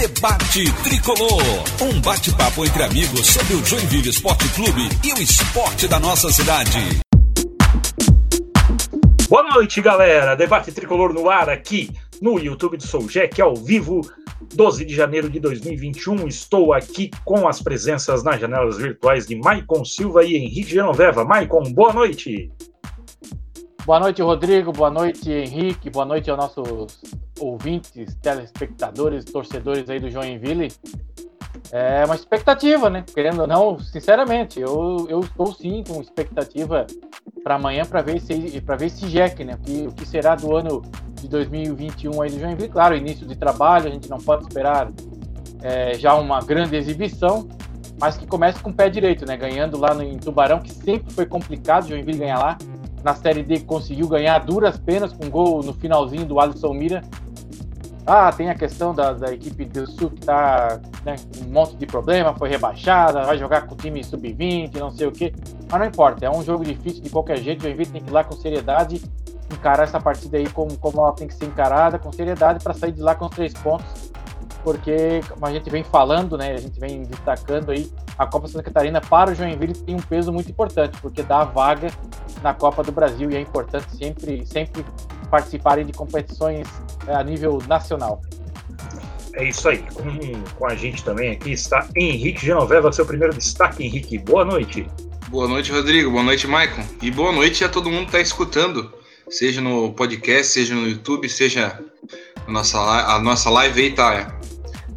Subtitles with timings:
[0.00, 1.42] Debate Tricolor.
[1.82, 7.02] Um bate-papo entre amigos sobre o Joinville Esporte Clube e o esporte da nossa cidade.
[9.28, 10.34] Boa noite, galera.
[10.34, 11.90] Debate Tricolor no ar aqui
[12.22, 14.00] no YouTube do Sou Jack, ao vivo,
[14.54, 16.26] 12 de janeiro de 2021.
[16.26, 21.26] Estou aqui com as presenças nas janelas virtuais de Maicon Silva e Henrique Genoveva.
[21.26, 22.50] Maicon, boa noite.
[23.90, 24.70] Boa noite, Rodrigo.
[24.70, 25.90] Boa noite, Henrique.
[25.90, 27.00] Boa noite aos nossos
[27.40, 30.68] ouvintes, telespectadores, torcedores aí do Joinville.
[31.72, 33.04] É uma expectativa, né?
[33.12, 36.86] Querendo ou não, sinceramente, eu, eu estou sim com expectativa
[37.42, 39.54] para amanhã para ver se para ver esse Jack, né?
[39.54, 40.82] O que, o que será do ano
[41.14, 42.68] de 2021 aí do Joinville.
[42.68, 44.88] Claro, início de trabalho, a gente não pode esperar
[45.62, 47.48] é, já uma grande exibição,
[48.00, 49.36] mas que comece com o pé direito, né?
[49.36, 52.56] Ganhando lá no, em Tubarão, que sempre foi complicado Joinville ganhar lá
[53.02, 57.02] na Série D conseguiu ganhar duras penas com um gol no finalzinho do Alisson Mira.
[58.06, 61.76] Ah, tem a questão da, da equipe do Sul que tá né, com um monte
[61.76, 65.32] de problema, foi rebaixada, vai jogar com o time sub-20, não sei o quê.
[65.70, 67.60] Mas não importa, é um jogo difícil de qualquer jeito.
[67.60, 69.02] O Joinville tem que ir lá com seriedade,
[69.52, 72.92] encarar essa partida aí como, como ela tem que ser encarada, com seriedade, para sair
[72.92, 74.10] de lá com os três pontos
[74.62, 78.64] porque, como a gente vem falando, né, a gente vem destacando aí, a Copa Santa
[78.64, 81.90] Catarina para o Joinville tem um peso muito importante, porque dá a vaga
[82.42, 84.84] na Copa do Brasil e é importante sempre, sempre
[85.30, 86.68] participarem de competições
[87.06, 88.20] é, a nível nacional.
[89.34, 89.78] É isso aí.
[89.94, 90.02] Com,
[90.56, 94.18] com a gente também aqui está Henrique Genoveva, seu primeiro destaque, Henrique.
[94.18, 94.86] Boa noite.
[95.28, 96.10] Boa noite, Rodrigo.
[96.10, 96.84] Boa noite, Maicon.
[97.00, 98.92] E boa noite a todo mundo que está escutando,
[99.28, 101.78] seja no podcast, seja no YouTube, seja
[102.46, 104.40] a nossa, a nossa live aí tá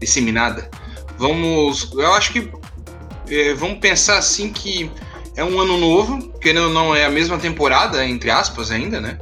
[0.03, 0.69] disseminada.
[1.17, 2.51] Vamos, eu acho que
[3.29, 4.91] é, vamos pensar assim que
[5.35, 9.17] é um ano novo, querendo ou não é a mesma temporada, entre aspas ainda, né?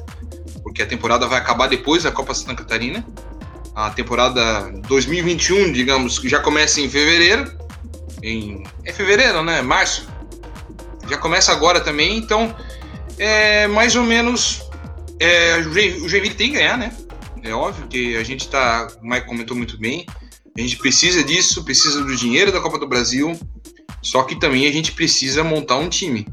[0.64, 3.06] Porque a temporada vai acabar depois da Copa Santa Catarina.
[3.74, 7.52] A temporada 2021, digamos, já começa em fevereiro.
[8.22, 9.62] Em, é fevereiro, né?
[9.62, 10.08] Março.
[11.09, 12.56] Já começa agora também, então
[13.18, 14.64] é mais ou menos
[15.20, 16.91] é, o Joinville tem que ganhar, né?
[17.44, 20.06] É óbvio que a gente tá, o Mike comentou muito bem,
[20.57, 23.38] a gente precisa disso, precisa do dinheiro da Copa do Brasil,
[24.01, 26.28] só que também a gente precisa montar um time.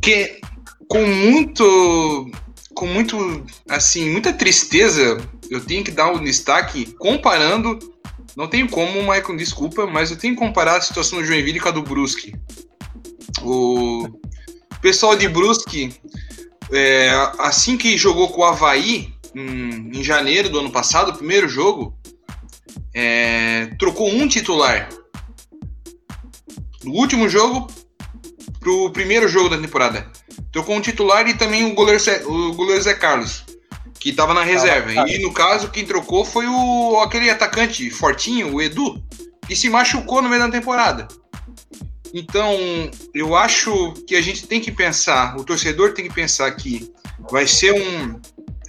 [0.00, 0.40] Que
[0.88, 2.30] com muito
[2.74, 5.16] com muito assim, muita tristeza,
[5.48, 7.78] eu tenho que dar um destaque comparando,
[8.36, 11.68] não tenho como, Michael, desculpa, mas eu tenho que comparar a situação do Joinville com
[11.68, 12.34] a do Brusque.
[13.42, 14.08] O
[14.82, 15.94] pessoal de Brusque,
[16.72, 21.48] é, assim que jogou com o Havaí, em, em janeiro do ano passado, o primeiro
[21.48, 21.96] jogo,
[22.94, 24.88] é, trocou um titular
[26.82, 27.66] do último jogo
[28.60, 30.10] pro primeiro jogo da temporada.
[30.52, 32.00] Trocou um titular e também o goleiro,
[32.30, 33.44] o goleiro Zé Carlos,
[33.98, 35.08] que estava na reserva.
[35.08, 39.02] E no caso, quem trocou foi o aquele atacante fortinho, o Edu,
[39.46, 41.08] que se machucou no meio da temporada.
[42.12, 42.54] Então,
[43.12, 46.88] eu acho que a gente tem que pensar, o torcedor tem que pensar que
[47.28, 48.20] vai ser um,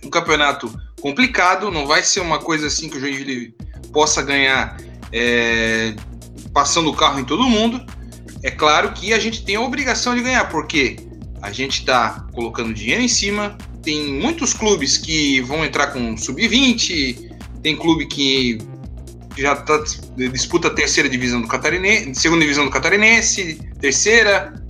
[0.03, 3.55] um campeonato complicado, não vai ser uma coisa assim que o Joinville
[3.95, 4.75] possa ganhar
[5.13, 5.95] é,
[6.53, 7.81] passando o carro em todo mundo.
[8.43, 10.97] É claro que a gente tem a obrigação de ganhar, porque
[11.41, 13.57] a gente está colocando dinheiro em cima.
[13.81, 17.31] Tem muitos clubes que vão entrar com sub-20,
[17.63, 18.57] tem clube que
[19.37, 19.81] já tá,
[20.31, 24.61] disputa a terceira divisão do catarinense, segunda divisão do catarinense, terceira.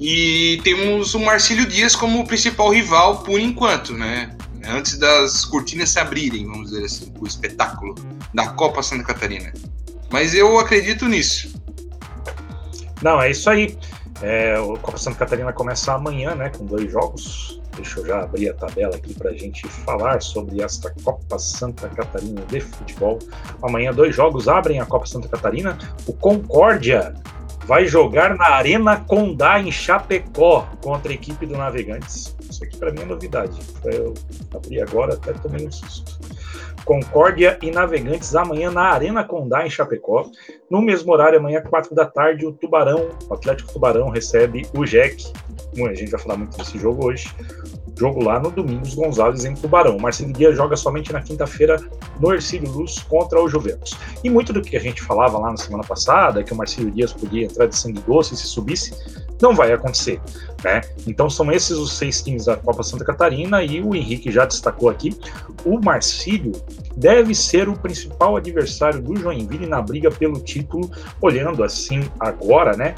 [0.00, 4.34] E temos o Marcílio Dias como principal rival por enquanto, né?
[4.66, 7.94] Antes das cortinas se abrirem, vamos dizer assim, o espetáculo
[8.36, 9.50] da Copa Santa Catarina.
[10.10, 11.58] Mas eu acredito nisso.
[13.02, 13.78] Não, é isso aí.
[14.20, 17.62] É, o Copa Santa Catarina começa amanhã, né, com dois jogos.
[17.74, 21.88] Deixa eu já abrir a tabela aqui para a gente falar sobre esta Copa Santa
[21.88, 23.18] Catarina de futebol.
[23.62, 25.78] Amanhã, dois jogos abrem a Copa Santa Catarina.
[26.06, 27.14] O Concórdia
[27.64, 32.36] vai jogar na Arena Condá, em Chapecó, contra a equipe do Navegantes.
[32.50, 33.58] Isso aqui para mim é novidade.
[33.84, 34.12] Eu
[34.54, 36.18] abri agora, até tomei um susto.
[36.84, 40.30] Concórdia e Navegantes amanhã na Arena Condá, em Chapecó.
[40.70, 45.32] No mesmo horário, amanhã, 4 da tarde, o Tubarão, o Atlético Tubarão, recebe o Jack.
[45.84, 47.28] A gente vai falar muito desse jogo hoje.
[47.98, 49.96] Jogo lá no Domingos Gonzalez em Tubarão.
[49.96, 51.80] O Marcelo Dias joga somente na quinta-feira
[52.20, 53.96] no Ercílio Luz contra o Juventus.
[54.22, 57.12] E muito do que a gente falava lá na semana passada, que o Marcelo Dias
[57.12, 58.94] podia entrar de sangue doce se subisse,
[59.40, 60.20] não vai acontecer.
[60.64, 60.80] Né?
[61.06, 64.88] Então são esses os seis times da Copa Santa Catarina e o Henrique já destacou
[64.88, 65.16] aqui.
[65.64, 66.52] O Marcílio
[66.96, 70.90] deve ser o principal adversário do Joinville na briga pelo título,
[71.20, 72.94] olhando assim agora, né?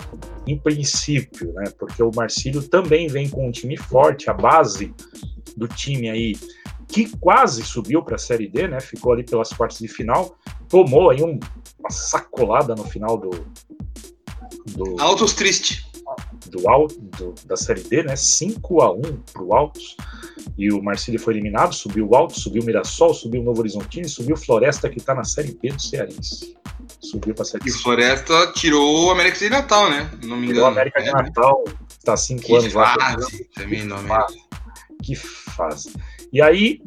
[0.46, 1.64] Em princípio, né?
[1.78, 4.94] Porque o Marcílio também vem com um time forte, a base
[5.56, 6.36] do time aí
[6.88, 8.80] que quase subiu para a Série D, né?
[8.80, 10.36] Ficou ali pelas quartas de final.
[10.68, 11.38] tomou aí um,
[11.78, 13.30] uma sacolada no final do.
[14.68, 15.87] do Altos triste.
[16.46, 16.86] Do,
[17.18, 18.16] do, da Série D, né?
[18.16, 19.00] 5 a 1
[19.32, 19.96] para o Altos.
[20.56, 24.08] E o Marcílio foi eliminado, subiu o Alto, subiu o Mirassol, subiu o Novo Horizontino,
[24.08, 26.56] subiu o Floresta, que está na Série B do Cearense.
[27.00, 27.68] Subiu para a Série.
[27.68, 30.10] E o Floresta tirou o América de Natal, né?
[30.24, 30.54] Não me engano.
[30.54, 31.12] Tirou o América de é.
[31.12, 33.16] Natal, está há 5 anos fase, lá.
[33.54, 33.98] Também não,
[35.02, 35.92] que fase.
[36.32, 36.80] E aí,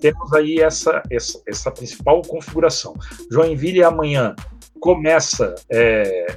[0.00, 2.94] temos aí essa, essa, essa principal configuração.
[3.30, 4.34] Joinville amanhã
[4.80, 5.54] começa.
[5.70, 6.36] É...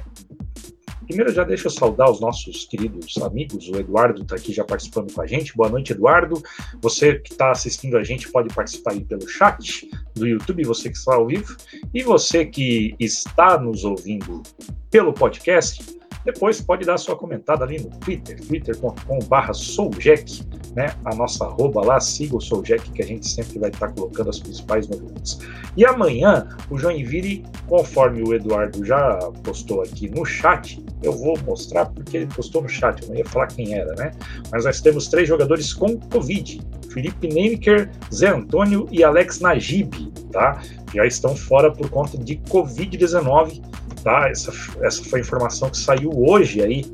[1.06, 3.68] Primeiro, já deixa eu saudar os nossos queridos amigos.
[3.68, 5.56] O Eduardo está aqui já participando com a gente.
[5.56, 6.42] Boa noite, Eduardo.
[6.82, 10.96] Você que está assistindo a gente pode participar aí pelo chat do YouTube, você que
[10.96, 11.56] está ao vivo.
[11.94, 14.42] E você que está nos ouvindo
[14.90, 20.42] pelo podcast, depois pode dar sua comentada ali no Twitter, twitter.com.br souljack,
[20.74, 20.94] né?
[21.04, 24.38] A nossa arroba lá, siga o Souljack, que a gente sempre vai estar colocando as
[24.38, 25.38] principais novidades.
[25.76, 31.86] E amanhã, o Joinville, conforme o Eduardo já postou aqui no chat, eu vou mostrar
[31.86, 34.12] porque ele postou no chat, eu não ia falar quem era, né?
[34.52, 36.60] Mas nós temos três jogadores com Covid.
[36.92, 40.60] Felipe Neymaker, Zé Antônio e Alex Najib, tá?
[40.94, 43.62] Já estão fora por conta de Covid-19
[44.06, 44.28] tá?
[44.28, 46.84] Essa, essa foi a informação que saiu hoje aí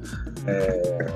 [0.47, 1.07] é,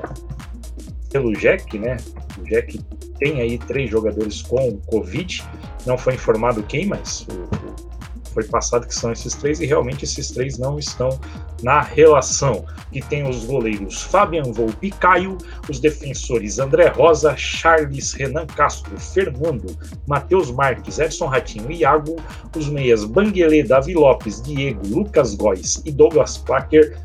[1.11, 1.97] pelo Jack, né?
[2.39, 2.79] O Jack
[3.19, 5.43] tem aí três jogadores com Covid,
[5.87, 7.96] não foi informado quem, mas o,
[8.37, 11.19] foi passado que são esses três, e realmente esses três não estão
[11.63, 12.67] na relação.
[12.93, 15.39] Que tem os goleiros Fabian Volpe e Caio,
[15.71, 19.75] os defensores André Rosa, Charles, Renan Castro, Fernando,
[20.07, 22.17] Matheus Marques, Edson Ratinho e Iago,
[22.55, 26.99] os meias Banguelê, Davi Lopes, Diego, Lucas Góes e Douglas Placker,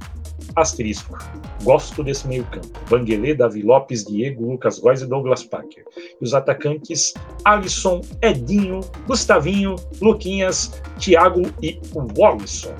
[0.57, 1.17] asterisco.
[1.63, 2.67] Gosto desse meio-campo.
[2.89, 5.85] Banguelê, Davi Lopes, Diego, Lucas Góes e Douglas Packer.
[6.19, 7.13] E os atacantes:
[7.45, 12.75] Alisson, Edinho, Gustavinho, Luquinhas, Thiago e o Wallison.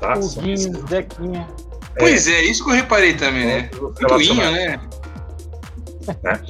[0.00, 0.18] Tá?
[0.18, 1.48] Huguinho, Zequinha.
[1.96, 3.70] É, pois é, isso que eu reparei também, né?
[3.80, 4.80] Muito né?
[6.22, 6.40] né?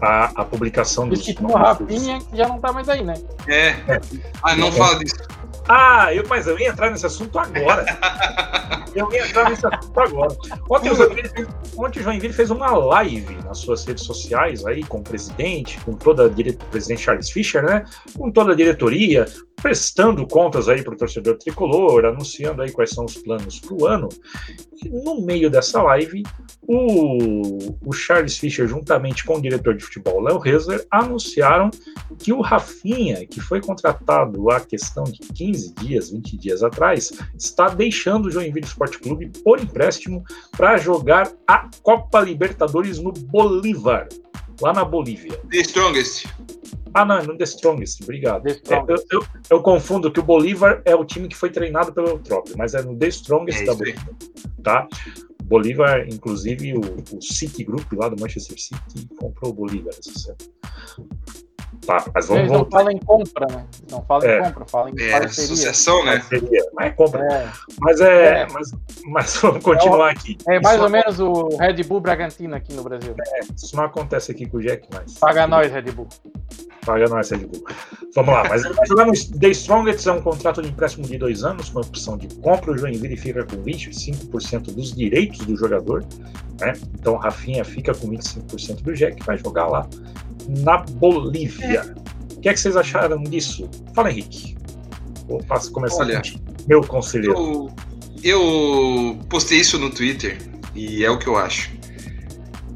[0.00, 1.24] A, a publicação dos.
[1.24, 3.14] Tipo Rafinha, que já não tá mais aí, né?
[3.46, 3.68] É.
[3.68, 4.00] é.
[4.42, 4.72] Ah, não é.
[4.72, 5.16] fala disso.
[5.68, 7.84] Ah, eu, mas eu ia entrar nesse assunto agora.
[8.94, 10.34] eu ia entrar nesse assunto agora.
[10.70, 14.82] Ontem, o Joinville, fez, ontem o Joinville fez uma live nas suas redes sociais aí
[14.84, 16.58] com o presidente, com toda a dire...
[16.70, 17.84] presidente Charles Fischer, né?
[18.16, 19.26] Com toda a diretoria,
[19.60, 23.86] prestando contas aí para o torcedor tricolor, anunciando aí quais são os planos para o
[23.86, 24.08] ano.
[24.82, 26.22] E no meio dessa live,
[26.62, 31.70] o, o, Charles Fischer, juntamente com o diretor de futebol Léo Rezer, anunciaram
[32.18, 37.68] que o Rafinha, que foi contratado há questão de 15 dias, 20 dias atrás, está
[37.68, 40.22] deixando o Joinville Esporte Clube por empréstimo
[40.56, 44.08] para jogar a Copa Libertadores no Bolívar,
[44.60, 45.38] lá na Bolívia.
[45.50, 46.26] The Strongest.
[46.94, 48.42] Ah, não, no The Strongest, obrigado.
[48.42, 49.06] The Strongest.
[49.10, 52.08] É, eu, eu, eu, confundo que o Bolívar é o time que foi treinado pelo
[52.08, 54.16] Eutrópio, mas é no The Strongest é da Bolívia.
[54.62, 54.88] Tá?
[55.44, 56.80] Bolívar, inclusive, o,
[57.16, 60.38] o City Group lá do Manchester City comprou o Bolívar essa semana.
[61.88, 63.64] Tá, mas vamos Eles não falam em compra, né?
[63.90, 64.38] Não falam é.
[64.38, 66.18] em compra, falam em é, sucessão, né?
[66.18, 66.70] Parceria.
[66.74, 67.24] Mas é compra.
[67.24, 67.48] É.
[67.80, 68.46] Mas, é, é.
[68.52, 68.70] Mas,
[69.06, 70.36] mas vamos continuar aqui.
[70.46, 73.14] É mais isso ou menos o Red Bull Bragantino aqui no Brasil.
[73.18, 75.14] É, isso não acontece aqui com o Jack, mas.
[75.14, 76.08] Paga nós, Red Bull.
[76.88, 77.62] Paga nós, Red Bull.
[78.14, 81.18] Vamos lá, mas ele vai jogar no The Strongest, é um contrato de empréstimo de
[81.18, 82.72] dois anos, com opção de compra.
[82.72, 86.02] O Joinville fica com 25% dos direitos do jogador.
[86.58, 86.72] Né?
[86.98, 89.86] Então Rafinha fica com 25% do Jack, vai jogar lá
[90.48, 91.94] na Bolívia.
[92.34, 93.68] O que é que vocês acharam disso?
[93.94, 94.56] Fala, Henrique.
[95.26, 96.22] Vou começar Olha,
[96.66, 97.36] meu conselheiro.
[97.36, 97.70] Eu,
[98.24, 100.38] eu postei isso no Twitter
[100.74, 101.70] e é o que eu acho.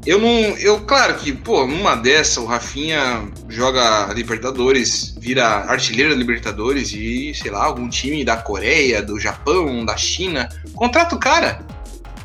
[0.05, 0.29] Eu não.
[0.57, 7.33] Eu, claro que, pô, numa dessa, o Rafinha joga Libertadores, vira artilheiro da Libertadores e,
[7.33, 11.65] sei lá, algum time da Coreia, do Japão, da China, contrata o cara.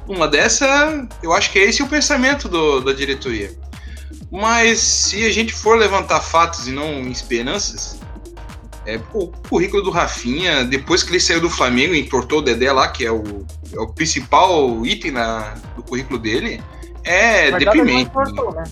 [0.09, 3.57] Uma dessa, eu acho que é esse o pensamento do, da diretoria.
[4.31, 7.99] Mas se a gente for levantar fatos e não esperanças,
[8.85, 12.73] é, o currículo do Rafinha, depois que ele saiu do Flamengo e entortou o Dedé
[12.73, 16.61] lá, que é o, é o principal item na, do currículo dele,
[17.05, 18.11] é deprimente.
[18.15, 18.65] Ele não né?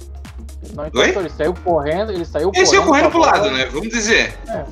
[0.74, 2.66] não entortou, ele saiu correndo, ele saiu ele correndo.
[2.66, 3.66] saiu correndo pro lado, né?
[3.66, 4.34] Vamos dizer.
[4.48, 4.64] É.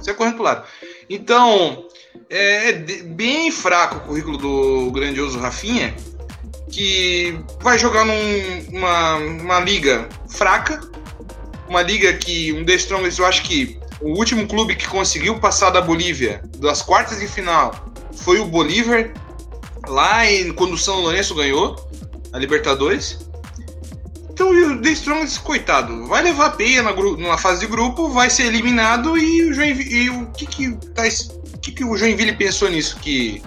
[0.00, 0.64] Saiu correndo pro lado.
[1.08, 1.84] Então,
[2.30, 5.94] é, é bem fraco o currículo do grandioso Rafinha
[6.70, 10.80] que vai jogar numa uma liga fraca,
[11.68, 15.70] uma liga que um The Strongest, eu acho que o último clube que conseguiu passar
[15.70, 17.74] da Bolívia das quartas de final
[18.12, 19.12] foi o Bolívar,
[19.86, 21.87] lá em, quando o São Lourenço ganhou
[22.32, 23.28] a Libertadores.
[24.30, 28.44] Então o The Strongest, coitado, vai levar peia na, na, fase de grupo, vai ser
[28.44, 31.02] eliminado e o Joinville, e o que que tá
[31.60, 32.98] que, que o Joinville pensou nisso?
[33.00, 33.42] Que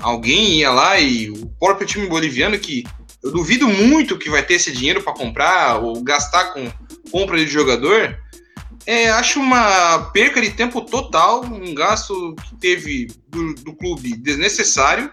[0.00, 2.84] alguém ia lá e o próprio time boliviano que
[3.22, 6.70] eu duvido muito que vai ter esse dinheiro para comprar ou gastar com
[7.10, 8.16] compra de jogador.
[8.86, 15.10] É, acho uma perca de tempo total, um gasto que teve do, do clube desnecessário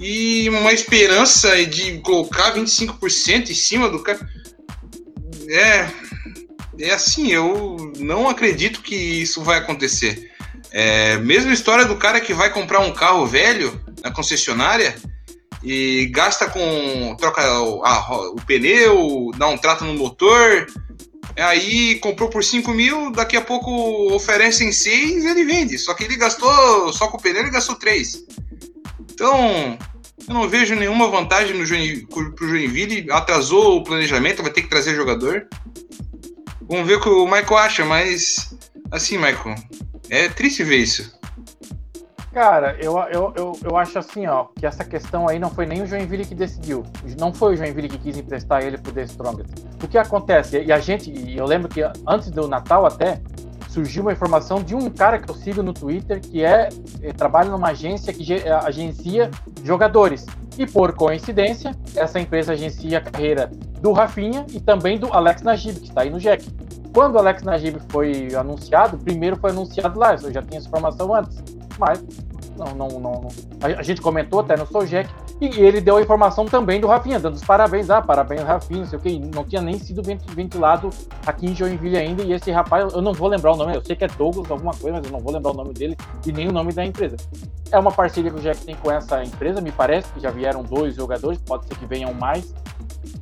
[0.00, 4.18] e uma esperança de colocar 25% em cima do cara.
[5.48, 5.90] É,
[6.78, 10.30] é assim, eu não acredito que isso vai acontecer.
[10.72, 14.96] É, mesma história do cara que vai comprar um carro velho na concessionária
[15.62, 17.14] e gasta com.
[17.18, 20.66] troca o, a, o pneu, dá um trato no motor,
[21.36, 25.76] aí comprou por 5 mil, daqui a pouco oferecem 6 e ele vende.
[25.76, 28.24] Só que ele gastou, só com o pneu ele gastou 3.
[29.12, 29.78] Então,
[30.30, 33.10] eu não vejo nenhuma vantagem no Joinville, pro Joinville.
[33.10, 35.48] Atrasou o planejamento, vai ter que trazer jogador.
[36.62, 38.56] Vamos ver o que o Michael acha, mas
[38.92, 39.56] assim, Michael,
[40.08, 41.18] é triste ver isso.
[42.32, 45.82] Cara, eu, eu, eu, eu acho assim, ó, que essa questão aí não foi nem
[45.82, 46.84] o Joinville que decidiu.
[47.18, 49.50] Não foi o Joinville que quis emprestar ele pro The Strongest.
[49.82, 50.62] O que acontece?
[50.62, 53.20] E a gente, eu lembro que antes do Natal até,
[53.70, 56.68] surgiu uma informação de um cara que eu sigo no Twitter que é,
[57.02, 58.24] é trabalha numa agência que
[58.64, 59.30] agencia
[59.64, 60.26] jogadores.
[60.58, 63.50] E por coincidência, essa empresa agencia a carreira
[63.80, 66.46] do Rafinha e também do Alex Najib, que está aí no Jack.
[66.92, 71.14] Quando o Alex Najib foi anunciado, primeiro foi anunciado lá, eu já tinha essa informação
[71.14, 71.40] antes,
[71.78, 72.04] mas
[72.60, 73.28] não, não, não,
[73.60, 75.08] a, gente comentou até no Sojec,
[75.40, 78.86] e ele deu a informação também do Rafinha, dando os parabéns, ah, parabéns Rafinha, não
[78.86, 80.90] sei o que, não tinha nem sido ventilado
[81.26, 83.96] aqui em Joinville ainda, e esse rapaz, eu não vou lembrar o nome, eu sei
[83.96, 86.48] que é Douglas alguma coisa, mas eu não vou lembrar o nome dele e nem
[86.48, 87.16] o nome da empresa.
[87.72, 90.62] É uma parceria que o Jack tem com essa empresa, me parece que já vieram
[90.62, 92.52] dois jogadores, pode ser que venham mais,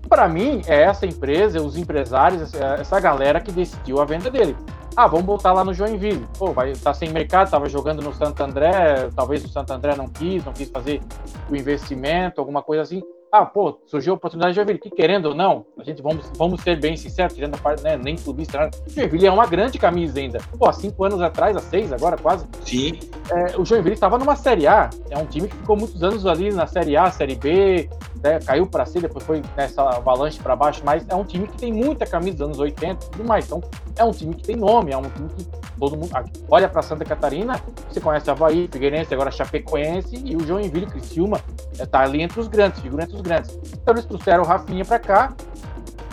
[0.08, 4.56] para mim, é essa empresa, os empresários, essa galera que decidiu a venda dele.
[4.98, 6.26] Ah, vamos botar lá no Joinville.
[6.36, 9.94] Pô, vai estar tá sem mercado, tava jogando no Santo André, talvez o Santo André
[9.94, 11.00] não quis, não quis fazer
[11.48, 13.00] o investimento, alguma coisa assim.
[13.30, 16.62] Ah, pô, surgiu a oportunidade de Joinville, que querendo ou não, a gente vamos, vamos
[16.62, 18.76] ser bem sinceros, tirando a parte, né, nem clubista, nada.
[18.88, 20.40] Joinville é uma grande camisa ainda.
[20.58, 22.44] Pô, há cinco anos atrás, há seis agora quase.
[22.64, 22.98] Sim.
[23.30, 26.50] É, o Joinville estava numa Série A, é um time que ficou muitos anos ali
[26.50, 27.88] na Série A, Série B,
[28.22, 31.56] né, caiu para C, depois foi nessa avalanche para baixo, mas é um time que
[31.56, 33.46] tem muita camisa dos anos 80 e tudo mais.
[33.46, 33.60] Então,
[33.96, 35.44] é um time que tem nome, é um time que
[35.78, 36.10] todo mundo
[36.50, 41.40] olha para Santa Catarina, você conhece Havaí, Figueirense, agora Chapecoense e o Joinville, Criciúma,
[41.72, 43.56] está ali entre os grandes, figura entre os grandes.
[43.72, 45.34] Então, eles trouxeram o Rafinha para cá.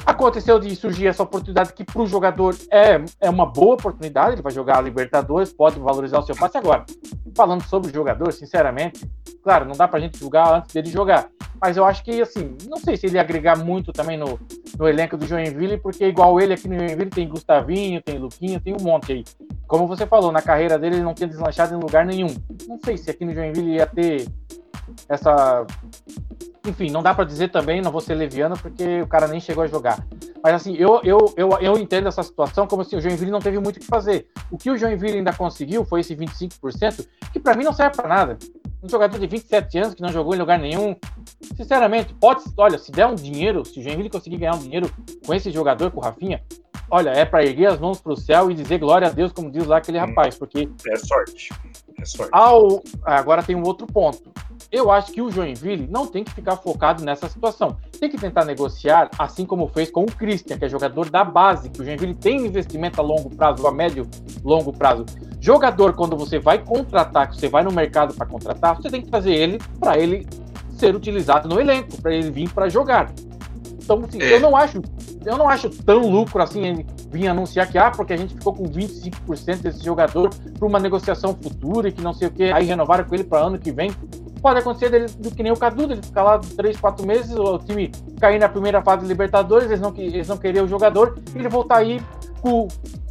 [0.06, 4.42] Aconteceu de surgir essa oportunidade que para o jogador é, é uma boa oportunidade, ele
[4.42, 6.86] vai jogar a Libertadores, pode valorizar o seu passe agora.
[7.36, 9.10] Falando sobre o jogador, sinceramente,
[9.44, 11.28] claro, não dá para a gente julgar antes dele jogar,
[11.62, 14.40] mas eu acho que, assim, não sei se ele agregar muito também no,
[14.78, 18.76] no elenco do Joinville, porque igual ele aqui no Joinville tem Gustavinho, tem Luquinho, tem
[18.80, 19.24] um monte aí.
[19.68, 22.28] Como você falou, na carreira dele ele não tinha deslanchado em lugar nenhum.
[22.68, 24.28] Não sei se aqui no Joinville ia ter
[25.10, 25.66] essa.
[26.66, 29.64] Enfim, não dá para dizer também, não vou ser leviano, porque o cara nem chegou
[29.64, 30.06] a jogar.
[30.44, 33.60] Mas assim, eu, eu, eu, eu entendo essa situação como assim, o Joinville não teve
[33.60, 34.28] muito o que fazer.
[34.50, 38.08] O que o Joinville ainda conseguiu foi esse 25%, que para mim não serve para
[38.08, 38.38] nada
[38.86, 40.96] um jogador de 27 anos que não jogou em lugar nenhum.
[41.58, 44.90] Sinceramente, pode, olha, se der um dinheiro, se o Joinville conseguir ganhar um dinheiro
[45.26, 46.42] com esse jogador, com o Rafinha,
[46.90, 49.52] olha, é para erguer as mãos para o céu e dizer glória a Deus, como
[49.52, 50.02] diz lá aquele hum.
[50.02, 51.50] rapaz, porque é sorte.
[52.00, 52.30] É sorte.
[52.32, 54.32] Ao, agora tem um outro ponto.
[54.72, 57.78] Eu acho que o Joinville não tem que ficar focado nessa situação.
[58.00, 61.70] Tem que tentar negociar, assim como fez com o Christian, que é jogador da base,
[61.70, 64.08] que o Joinville tem investimento a longo prazo, a médio
[64.44, 65.06] longo prazo.
[65.40, 69.10] Jogador, quando você vai contratar, que você vai no mercado para contratar, você tem que
[69.10, 70.28] fazer ele para ele
[70.78, 73.12] ser utilizado no elenco, para ele vir para jogar.
[73.86, 74.34] Então, assim, é.
[74.34, 74.82] eu não acho,
[75.24, 78.54] eu não acho tão lucro assim ele vir anunciar que ah, porque a gente ficou
[78.54, 82.66] com 25% desse jogador para uma negociação futura e que não sei o que, aí
[82.66, 83.92] renovaram com ele para ano que vem.
[84.46, 87.58] Pode acontecer dele, do que nem o Cadu, ele ficar lá 3, 4 meses, o
[87.58, 91.40] time cair na primeira fase de Libertadores, eles não, eles não queriam o jogador, e
[91.40, 92.00] ele voltar aí
[92.42, 92.68] com,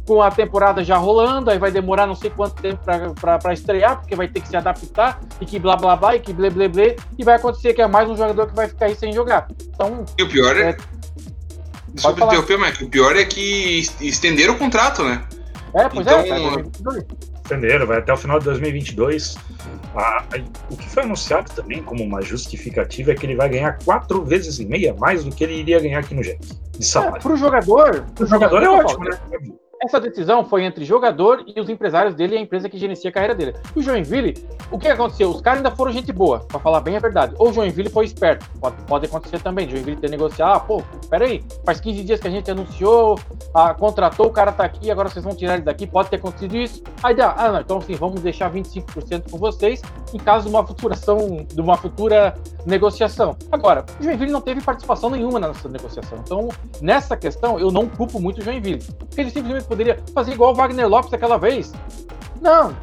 [0.07, 2.79] com a temporada já rolando, aí vai demorar não sei quanto tempo
[3.19, 6.31] para estrear, porque vai ter que se adaptar, e que blá blá blá, e que
[6.31, 8.95] blé blé blé, e vai acontecer que é mais um jogador que vai ficar aí
[8.95, 9.45] sem jogar.
[9.73, 10.05] Então.
[10.17, 10.69] E o pior é.
[10.69, 10.77] é...
[11.89, 15.21] Desculpa interromper, mas o pior é que estenderam o contrato, né?
[15.73, 17.34] É, pois é, então, é.
[17.45, 19.37] Estenderam, vai até o final de 2022.
[19.95, 20.25] Ah,
[20.71, 24.59] o que foi anunciado também como uma justificativa é que ele vai ganhar quatro vezes
[24.59, 26.39] e meia mais do que ele iria ganhar aqui no Jet.
[26.71, 27.17] De salário.
[27.17, 28.03] É, pro jogador.
[28.15, 29.19] Pro jogador é ótimo, né?
[29.85, 33.13] Essa decisão foi entre jogador e os empresários dele e a empresa que gerencia a
[33.13, 33.55] carreira dele.
[33.75, 35.29] O Joinville, o que aconteceu?
[35.29, 37.33] Os caras ainda foram gente boa, para falar bem a verdade.
[37.37, 39.69] Ou o Joinville foi esperto, pode, pode acontecer também.
[39.69, 43.19] Joinville ter negociado, ah, pô, peraí, faz 15 dias que a gente anunciou,
[43.53, 46.55] ah, contratou, o cara tá aqui, agora vocês vão tirar ele daqui, pode ter acontecido
[46.55, 46.83] isso.
[47.03, 49.81] Aí dá, ah, não, então assim, vamos deixar 25% com vocês
[50.13, 53.35] em caso de uma futuração, de uma futura negociação.
[53.51, 56.19] Agora, o Joinville não teve participação nenhuma nessa negociação.
[56.23, 56.49] Então,
[56.81, 58.81] nessa questão, eu não culpo muito o Joinville.
[59.15, 61.73] Ele simplesmente poderia fazer igual o Wagner Lopes aquela vez.
[62.41, 62.73] Não,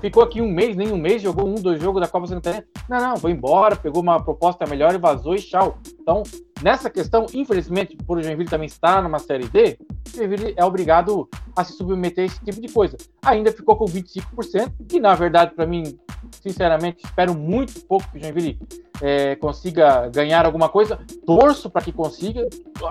[0.00, 2.66] ficou aqui um mês, nem um mês, jogou um, dois jogos da Copa Santander.
[2.88, 5.78] Não, não, foi embora, pegou uma proposta melhor e vazou e tchau.
[6.00, 6.22] Então,
[6.62, 9.78] nessa questão, infelizmente, por o Joinville também estar numa Série D,
[10.14, 12.96] o Joinville é obrigado a se submeter a esse tipo de coisa.
[13.22, 15.98] Ainda ficou com 25%, e na verdade, para mim,
[16.42, 18.58] sinceramente, espero muito pouco que o Joinville
[19.00, 20.98] é, consiga ganhar alguma coisa.
[21.26, 22.46] Torço para que consiga.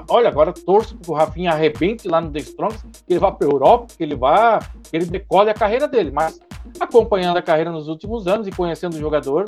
[0.10, 3.32] Olha, agora torço para que o Rafinha arrebente lá no The Strongs, que ele vá
[3.32, 6.12] para a Europa, que ele vá, que ele decole a carreira dele.
[6.12, 6.40] Mas
[6.80, 9.46] acompanhando a carreira nos últimos anos e conhecendo o jogador,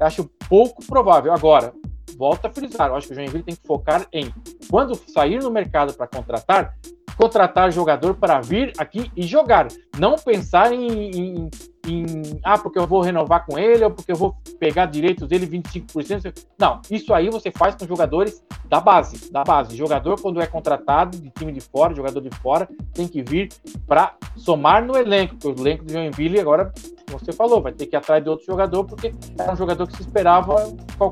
[0.00, 1.32] acho pouco provável.
[1.32, 1.72] Agora,
[2.16, 4.32] volta a frisar, eu acho que o Joinville tem que focar em,
[4.70, 6.74] quando sair no mercado para contratar,
[7.16, 9.68] contratar jogador para vir aqui e jogar.
[9.98, 11.50] Não pensar em, em,
[11.86, 15.46] em, ah, porque eu vou renovar com ele, ou porque eu vou pegar direitos dele
[15.46, 16.32] 25%.
[16.58, 19.76] Não, isso aí você faz com jogadores da base, da base.
[19.76, 23.48] Jogador, quando é contratado de time de fora, jogador de fora, tem que vir
[23.86, 26.72] para somar no elenco, porque o elenco do Joinville agora,
[27.08, 29.96] você falou, vai ter que ir atrás de outro jogador, porque era um jogador que
[29.96, 30.54] se esperava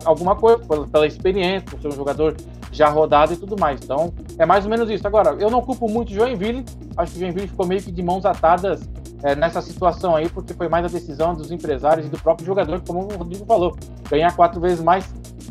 [0.05, 0.59] alguma coisa,
[0.91, 2.37] pela experiência, por ser um jogador
[2.75, 3.81] já rodado e tudo mais.
[3.83, 5.07] Então, é mais ou menos isso.
[5.07, 6.64] Agora, eu não culpo muito o Joinville,
[6.97, 8.88] acho que o Joinville ficou meio que de mãos atadas
[9.23, 12.83] é, nessa situação aí, porque foi mais a decisão dos empresários e do próprio jogador,
[12.87, 13.76] como o Rodrigo falou,
[14.11, 15.09] ganhar quatro vezes mais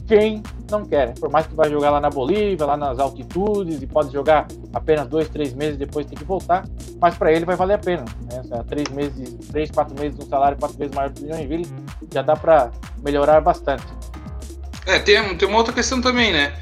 [0.07, 1.13] quem não quer.
[1.17, 5.07] Por mais que vai jogar lá na Bolívia, lá nas altitudes, e pode jogar apenas
[5.07, 6.65] dois, três meses depois tem que voltar,
[6.99, 8.05] mas para ele vai valer a pena.
[8.31, 8.63] Né?
[8.67, 11.67] Três meses, três, quatro meses um salário quatro vezes maior do Joinville,
[12.13, 12.69] já dá para
[13.03, 13.85] melhorar bastante.
[14.85, 16.53] É, tem, tem uma outra questão também, né?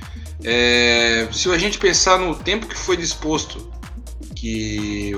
[0.43, 3.71] É, se a gente pensar no tempo que foi disposto,
[4.35, 5.13] que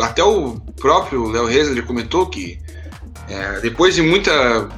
[0.00, 2.58] até o próprio Léo Reza comentou que
[3.28, 4.68] é, depois de muita,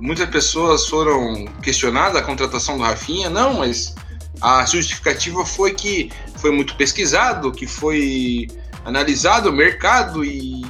[0.00, 3.94] muitas pessoas foram questionadas a contratação do Rafinha, não, mas
[4.40, 8.48] a justificativa foi que foi muito pesquisado, que foi
[8.84, 10.62] analisado o mercado e,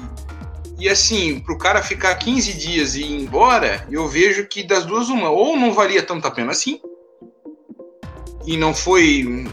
[0.79, 4.85] e assim, para o cara ficar 15 dias e ir embora, eu vejo que das
[4.85, 6.79] duas uma, ou não valia tanto a pena assim,
[8.47, 9.47] e não foi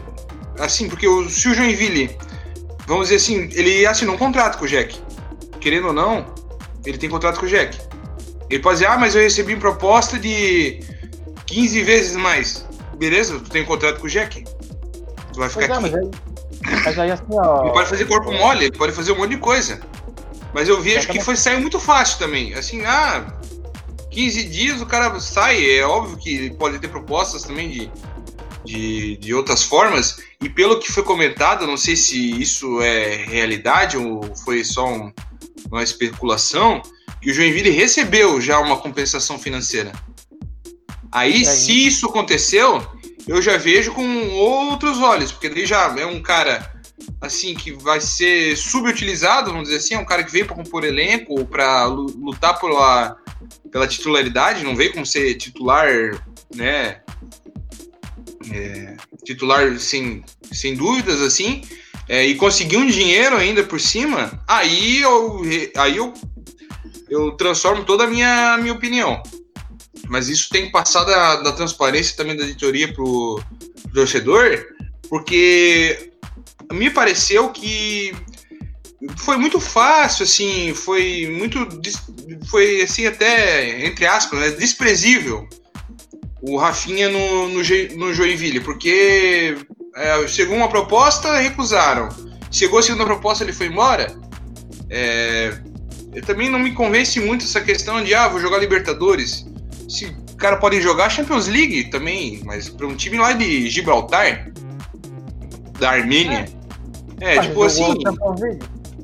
[0.58, 2.16] assim, porque o, se o Joinville,
[2.86, 5.00] vamos dizer assim, ele assinou um contrato com o Jack,
[5.60, 6.26] querendo ou não,
[6.84, 7.78] ele tem contrato com o Jack.
[8.48, 10.80] Ele pode dizer, ah, mas eu recebi proposta de
[11.46, 12.66] 15 vezes mais.
[12.96, 14.44] Beleza, tu tem contrato com o Jack.
[15.32, 16.10] Tu vai ficar pois é, aqui.
[16.62, 19.18] Mas aí, mas aí assim, ó, ele pode fazer corpo mole, ele pode fazer um
[19.18, 19.80] monte de coisa.
[20.52, 22.54] Mas eu vejo que foi sair muito fácil também.
[22.54, 23.24] Assim, ah,
[24.10, 25.78] 15 dias o cara sai.
[25.78, 27.90] É óbvio que pode ter propostas também de
[28.64, 30.18] de, de outras formas.
[30.40, 35.12] E pelo que foi comentado, não sei se isso é realidade ou foi só um,
[35.70, 36.82] uma especulação,
[37.20, 39.92] que o Joinville recebeu já uma compensação financeira.
[41.12, 42.86] Aí, se isso aconteceu,
[43.26, 46.80] eu já vejo com outros olhos, porque ele já é um cara
[47.20, 50.84] assim que vai ser subutilizado, vamos dizer assim, é um cara que veio para compor
[50.84, 53.16] elenco ou para lutar pela,
[53.70, 55.88] pela titularidade, não veio como ser titular,
[56.54, 57.00] né,
[58.52, 61.62] é, titular sem, sem dúvidas, assim,
[62.08, 65.42] é, e conseguir um dinheiro ainda por cima, aí eu,
[65.76, 66.14] aí eu,
[67.08, 69.22] eu transformo toda a minha, minha opinião.
[70.08, 73.42] Mas isso tem que passar da, da transparência também da editoria pro,
[73.82, 74.66] pro torcedor,
[75.08, 76.10] porque
[76.72, 78.12] me pareceu que
[79.16, 81.58] foi muito fácil, assim, foi muito,
[82.50, 85.48] foi assim até, entre aspas, né, desprezível
[86.42, 87.62] o Rafinha no, no,
[87.96, 89.56] no Joinville, porque
[89.96, 92.08] é, chegou uma proposta, recusaram.
[92.50, 94.14] Chegou a segunda proposta, ele foi embora.
[94.88, 95.58] É,
[96.12, 99.46] eu também não me convence muito essa questão de, ah, vou jogar Libertadores.
[99.88, 104.50] Se o cara pode jogar Champions League também, mas para um time lá de Gibraltar,
[105.78, 106.46] da Armênia.
[107.20, 107.94] É, é tipo assim.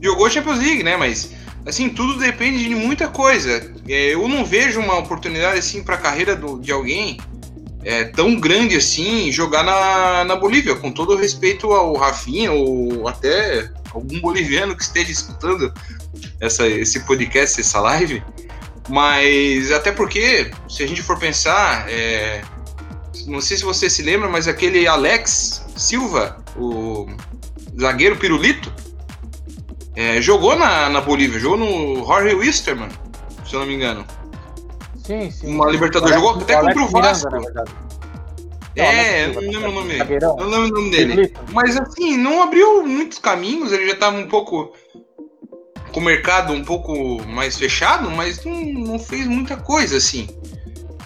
[0.00, 0.96] Jogou Champions League, né?
[0.96, 1.32] Mas
[1.66, 3.72] assim, tudo depende de muita coisa.
[3.88, 7.18] É, eu não vejo uma oportunidade assim para a carreira do, de alguém
[7.82, 13.70] é, tão grande assim jogar na, na Bolívia, com todo respeito ao Rafinha ou até
[13.92, 15.72] algum boliviano que esteja escutando
[16.40, 18.22] essa, esse podcast, essa live.
[18.88, 22.42] Mas até porque, se a gente for pensar, é,
[23.26, 27.08] não sei se você se lembra, mas aquele Alex Silva, o
[27.78, 28.72] zagueiro pirulito,
[29.96, 32.90] é, jogou na, na Bolívia, jogou no Jorge Wisterman,
[33.46, 34.06] se eu não me engano.
[35.02, 35.54] Sim, sim.
[35.54, 37.28] Uma Libertadores, jogou até contra o Vasco.
[38.76, 40.20] É, Não, lembro o nome dele.
[40.20, 41.34] Não lembro o nome dele.
[41.50, 44.74] Mas assim, não abriu muitos caminhos, ele já estava um pouco
[45.92, 50.28] com o mercado um pouco mais fechado, mas não, não fez muita coisa assim.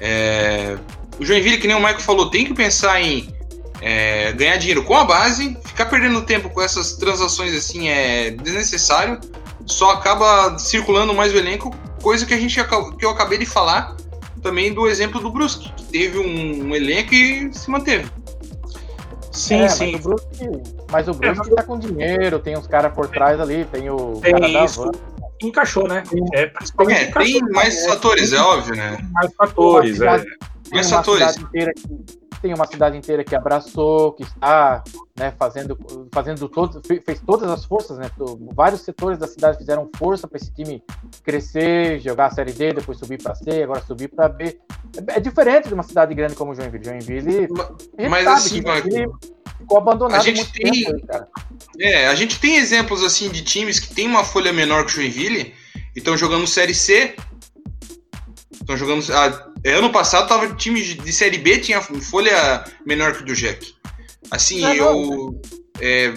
[0.00, 0.76] É,
[1.20, 3.32] o Joinville, que nem o Michael falou, tem que pensar em
[3.80, 9.18] é, ganhar dinheiro com a base, ficar perdendo tempo com essas transações assim é desnecessário,
[9.66, 12.58] só acaba circulando mais o elenco, coisa que a gente
[12.98, 13.96] que eu acabei de falar
[14.42, 18.10] também do exemplo do Brusque, que teve um, um elenco e se manteve.
[19.32, 19.92] Sim, É, sim.
[19.92, 20.48] Mas o Brusque,
[20.90, 24.18] mas o É, Brusque tá com dinheiro, tem uns caras por trás ali, tem o
[24.22, 24.82] Tem cara da isso.
[24.82, 24.90] van.
[25.42, 26.02] Encaixou, né?
[26.34, 27.40] É, principalmente É, encaixou.
[27.40, 28.98] tem mais fatores, é óbvio, né?
[29.12, 30.00] mais fatores.
[30.00, 30.24] É.
[30.72, 31.36] Mais fatores.
[31.38, 34.82] inteira que tem uma cidade inteira que abraçou, que está
[35.18, 35.78] né, fazendo,
[36.12, 38.10] fazendo todo, fe- fez todas as forças, né?
[38.54, 40.82] Vários setores da cidade fizeram força para esse time
[41.22, 44.58] crescer, jogar a série D, depois subir para C, agora subir para B.
[45.08, 46.84] É, é diferente de uma cidade grande como Joinville.
[46.84, 47.48] Joinville,
[47.98, 49.12] a Mas sabe assim, Joinville
[49.58, 51.28] ficou abandonado a gente tem- tempo, cara.
[51.78, 54.94] É, a gente tem exemplos assim de times que tem uma folha menor que o
[54.96, 55.54] Joinville
[55.94, 57.14] e estão jogando Série C.
[58.52, 59.04] Estão jogando.
[59.12, 63.34] ah, é, ano passado tava time de Série B tinha folha menor que o do
[63.34, 63.74] Jack.
[64.30, 65.40] Assim, É, eu
[65.80, 66.14] é,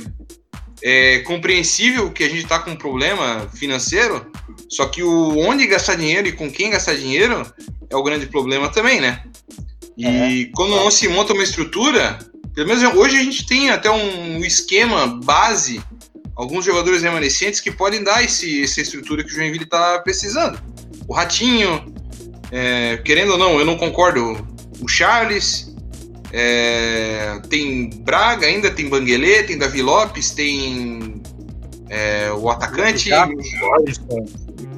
[0.84, 4.32] é compreensível que a gente tá com um problema financeiro,
[4.70, 7.46] só que o onde gastar dinheiro e com quem gastar dinheiro
[7.90, 9.24] é o grande problema também, né?
[9.98, 12.20] E quando não se monta uma estrutura,
[12.54, 15.82] pelo menos hoje a gente tem até um esquema base,
[16.36, 20.60] alguns jogadores remanescentes que podem dar esse, essa estrutura que o Joinville está precisando.
[21.08, 21.93] O Ratinho,
[22.52, 24.48] é, querendo ou não, eu não concordo.
[24.82, 25.74] O Charles,
[26.32, 31.22] é, tem Braga ainda, tem Banguelê, tem Davi Lopes, tem
[31.90, 33.10] é, o atacante,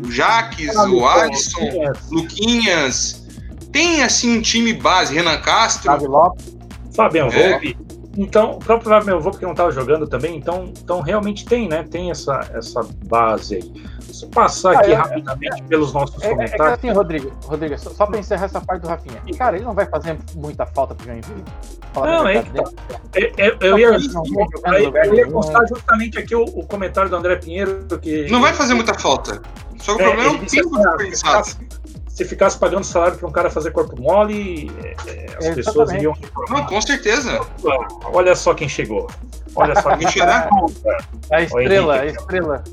[0.04, 3.24] o Jaques, o Alisson, Luquinhas.
[3.72, 5.92] Tem assim um time base, Renan Castro.
[5.92, 6.56] Davi Lopes,
[6.96, 7.50] Fabian É.
[7.52, 7.78] Volpe.
[8.18, 11.84] Então, o próprio Fabian Volpe que não estava jogando também, então, então realmente tem, né?
[11.84, 13.86] Tem essa, essa base aí.
[14.14, 16.74] Se passar Ah, aqui é- rapidamente pelos nossos É, é que comentários.
[16.78, 19.22] assim, Rodrigo, Rodrigo, só, só pra encerrar essa parte do Rafinha.
[19.38, 21.44] Cara, ele não vai fazer muita falta pro Joinville?
[21.96, 22.66] Não, é que dele.
[23.14, 27.86] Eu, eu- eu ia, eu ia constar justamente aqui o, o comentário do André Pinheiro
[28.02, 29.42] que Não vai fazer muita falta.
[29.80, 31.65] Só que o É, problema é o tempo assim, ah, dispensado.
[32.16, 35.06] Se ficasse- se ficasse pagando salário para um cara fazer corpo mole, é, é, as
[35.10, 35.56] Exatamente.
[35.56, 36.70] pessoas iriam Não, reclamar.
[36.70, 37.42] com certeza.
[38.06, 39.08] Olha só quem chegou.
[39.56, 40.28] Olha só quem chegou.
[40.28, 40.50] Mentira.
[41.32, 42.64] A estrela, a estrela.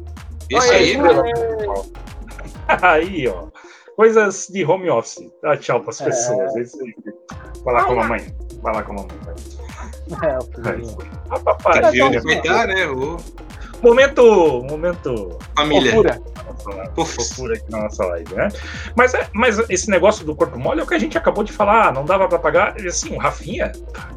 [0.55, 0.97] Olha aí, aí,
[2.83, 3.45] Aí, ó.
[3.97, 5.21] Coisas de home office.
[5.43, 6.05] Dá tchau para as É.
[6.05, 6.55] pessoas.
[6.57, 6.95] Aí.
[7.65, 8.35] Vai lá com a mamãe.
[8.63, 9.19] Vai lá com a mamãe.
[10.23, 10.99] É, o filhinho.
[11.31, 11.81] Ah, papai.
[11.83, 12.87] Vai dar, né?
[12.89, 13.17] Ô,
[13.83, 15.91] Momento, momento família.
[15.91, 16.21] Fofura.
[16.95, 18.49] Fofura aqui na nossa live, né?
[18.97, 21.53] Mas, é- mas esse negócio do corpo mole é o que a gente acabou de
[21.53, 22.77] falar, não dava pra pagar.
[22.87, 23.73] Assim, o Rafinha,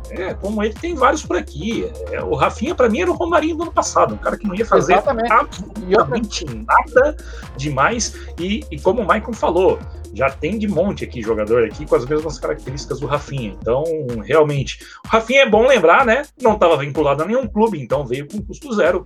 [0.10, 1.90] é, como ele tem vários por aqui.
[2.12, 4.56] É, o Rafinha, pra mim, era o Romarinho do ano passado, um cara que não
[4.56, 5.32] ia fazer Exatamente.
[5.32, 7.18] Absolutamente nada
[7.56, 8.14] demais.
[8.40, 9.80] E, e como o Maicon falou,
[10.14, 13.56] já tem de monte aqui jogador aqui com as mesmas características do Rafinha.
[13.60, 13.84] Então,
[14.24, 16.24] realmente, o Rafinha é bom lembrar, né?
[16.42, 19.06] Não estava vinculado a nenhum clube, então veio com custo zero.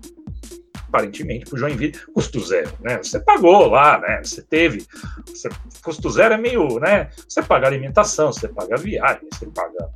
[0.89, 2.97] Aparentemente, para o Joinville, custo zero, né?
[2.97, 4.21] Você pagou lá, né?
[4.23, 4.85] Você teve.
[5.27, 5.47] Você,
[5.83, 7.09] custo zero é meio, né?
[7.27, 9.87] Você paga alimentação, você paga viagem, você paga.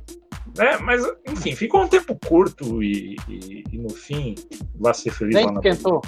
[0.56, 0.78] Né?
[0.80, 4.36] Mas, enfim, ficou um tempo curto e, e- e no fim
[4.76, 6.00] vai ser feliz nem lá na esquentou.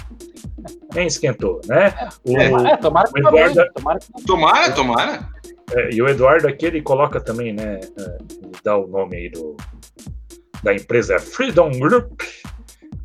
[0.95, 1.93] nem esquentou, né?
[2.23, 3.43] O, É, tomara que o também.
[3.43, 5.29] Eduardo- Tomara que Tomara, tomara.
[5.73, 7.81] é, e o Eduardo aqui ele coloca também, né?
[7.81, 9.57] é, Ele dá o nome aí do,
[10.63, 12.21] da empresa é Freedom Group.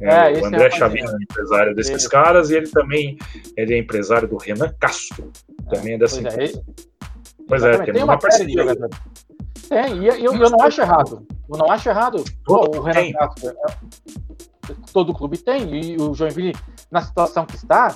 [0.03, 3.17] É, É, o é André Chavinho é empresário desses caras e ele também
[3.57, 5.31] ele é empresário do Renan Castro,
[5.71, 6.65] também é dessa Pois é, empresa.
[7.49, 8.55] Pois é, temos tem uma uma parceria.
[8.62, 8.99] jogadores.
[9.69, 11.27] Tem, e eu, eu não acho errado.
[11.51, 12.25] Eu não acho errado.
[12.45, 13.12] Pô, o Renan Tem.
[13.12, 16.55] Castro, é- todo clube tem, e o Joinville,
[16.91, 17.95] na situação que está,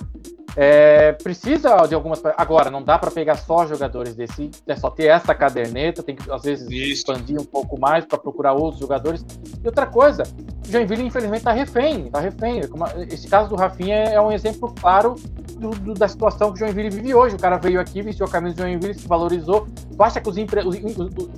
[0.57, 2.23] é, precisa de algumas.
[2.37, 4.51] Agora, não dá para pegar só jogadores desse.
[4.67, 6.93] É só ter essa caderneta, tem que, às vezes, Isso.
[7.11, 9.25] expandir um pouco mais para procurar outros jogadores.
[9.63, 10.23] E outra coisa,
[10.67, 12.11] o Joinville, infelizmente, está refém.
[12.11, 12.67] Tá refém.
[12.69, 15.15] Como- Esse caso do Rafinha é um exemplo claro
[15.59, 17.37] do- do- da situação que o Joinville vive hoje.
[17.37, 19.67] O cara veio aqui, vestiu a camisa do Joinville, se valorizou.
[19.95, 20.61] Tu acha que os empre...
[20.67, 21.29] os- os-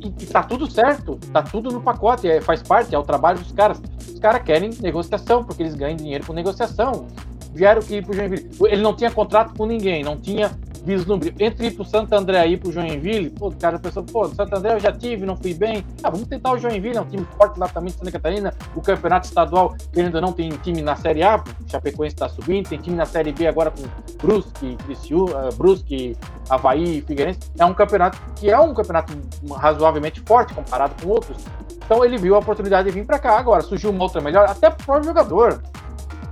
[0.00, 3.38] e, e tá tudo certo, tá tudo no pacote, é, faz parte, é o trabalho
[3.40, 3.80] dos caras.
[4.06, 7.08] Os caras querem negociação, porque eles ganham dinheiro com negociação.
[7.54, 8.50] Vieram aqui pro Joinville.
[8.66, 10.50] Ele não tinha contrato com ninguém, não tinha
[10.84, 11.34] vislumbre.
[11.38, 14.54] Entre ir pro Santo André e ir pro Joinville, pô, o cara pensou, pô, Santo
[14.54, 15.84] André eu já tive, não fui bem.
[16.02, 18.54] Ah, vamos tentar o Joinville, é um time forte lá também de Santa Catarina.
[18.74, 22.68] O campeonato estadual, querendo ou não, tem time na Série A, o Chapecoense está subindo,
[22.68, 23.82] tem time na Série B agora com
[24.26, 26.16] Brusque, Criciúma, uh, Brusque,
[26.48, 27.40] Havaí, Figueirense.
[27.58, 29.12] É um campeonato que é um campeonato
[29.56, 31.36] razoavelmente forte comparado com outros.
[31.84, 33.38] Então ele viu a oportunidade de vir para cá.
[33.38, 35.62] Agora surgiu uma outra melhor, até pro próprio jogador.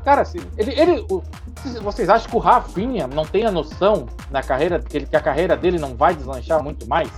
[0.06, 1.04] Cara, assim, ele, ele,
[1.82, 5.20] vocês acham que o Rafinha não tem a noção na carreira que, ele, que a
[5.20, 7.10] carreira dele não vai deslanchar muito mais?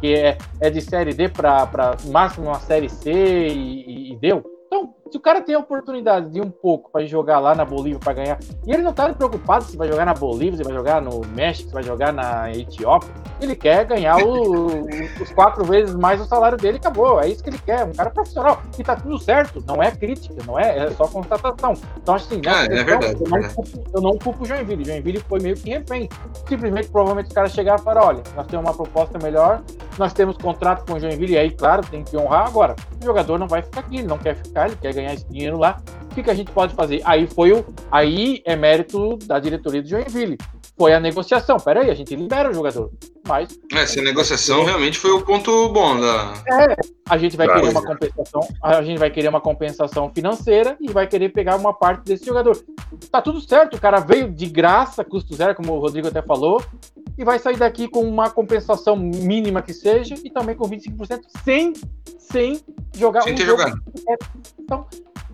[0.00, 4.44] Que é, é de série D para máximo uma série C e, e, deu?
[4.64, 7.98] Então, se o cara tem a oportunidade de um pouco para jogar lá na Bolívia
[7.98, 11.00] para ganhar, e ele não tá preocupado se vai jogar na Bolívia, se vai jogar
[11.00, 14.86] no México, se vai jogar na Etiópia, ele quer ganhar o,
[15.20, 17.20] os quatro vezes mais o salário dele acabou.
[17.20, 18.62] É isso que ele quer, um cara profissional.
[18.78, 21.74] E tá tudo certo, não é crítica, não é, é só constatação.
[21.96, 24.82] Então, assim, ah, é verdade, eu, não culpo, eu não culpo o Joinville.
[24.82, 26.08] O Joinville foi meio que refém.
[26.48, 29.62] Simplesmente, provavelmente, os caras chegaram e falaram: olha, nós temos uma proposta melhor,
[29.98, 32.46] nós temos contrato com o Joinville, e aí, claro, tem que honrar.
[32.46, 35.28] Agora, o jogador não vai ficar aqui, ele não quer ficar, ele quer ganhar esse
[35.28, 35.80] dinheiro lá.
[36.10, 37.00] O que, que a gente pode fazer?
[37.04, 37.64] Aí foi o.
[37.90, 40.36] Aí é mérito da diretoria do Joinville
[40.78, 41.58] foi a negociação.
[41.58, 42.90] Peraí, a gente libera o jogador.
[43.26, 43.58] Mas.
[43.72, 46.34] É, essa negociação realmente foi o ponto bom da.
[46.48, 46.76] É,
[47.08, 51.06] a gente vai querer uma compensação, a gente vai querer uma compensação financeira e vai
[51.06, 52.62] querer pegar uma parte desse jogador.
[53.10, 56.62] Tá tudo certo, o cara veio de graça, custo zero, como o Rodrigo até falou,
[57.16, 61.72] e vai sair daqui com uma compensação mínima que seja e também com 25% sem,
[62.18, 62.60] sem
[62.94, 63.80] jogar sem um ter jogado.
[64.66, 64.84] Então,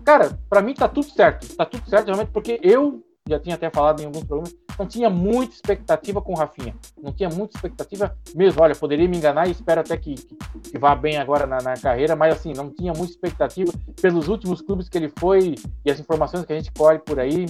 [0.05, 1.55] cara, para mim tá tudo certo.
[1.55, 5.09] Tá tudo certo realmente porque eu já tinha até falado em alguns programas, não tinha
[5.09, 6.75] muita expectativa com o Rafinha.
[7.01, 8.61] Não tinha muita expectativa mesmo.
[8.61, 12.15] Olha, poderia me enganar e espero até que, que, vá bem agora na, na, carreira,
[12.15, 16.45] mas assim, não tinha muita expectativa pelos últimos clubes que ele foi e as informações
[16.45, 17.47] que a gente colhe por aí.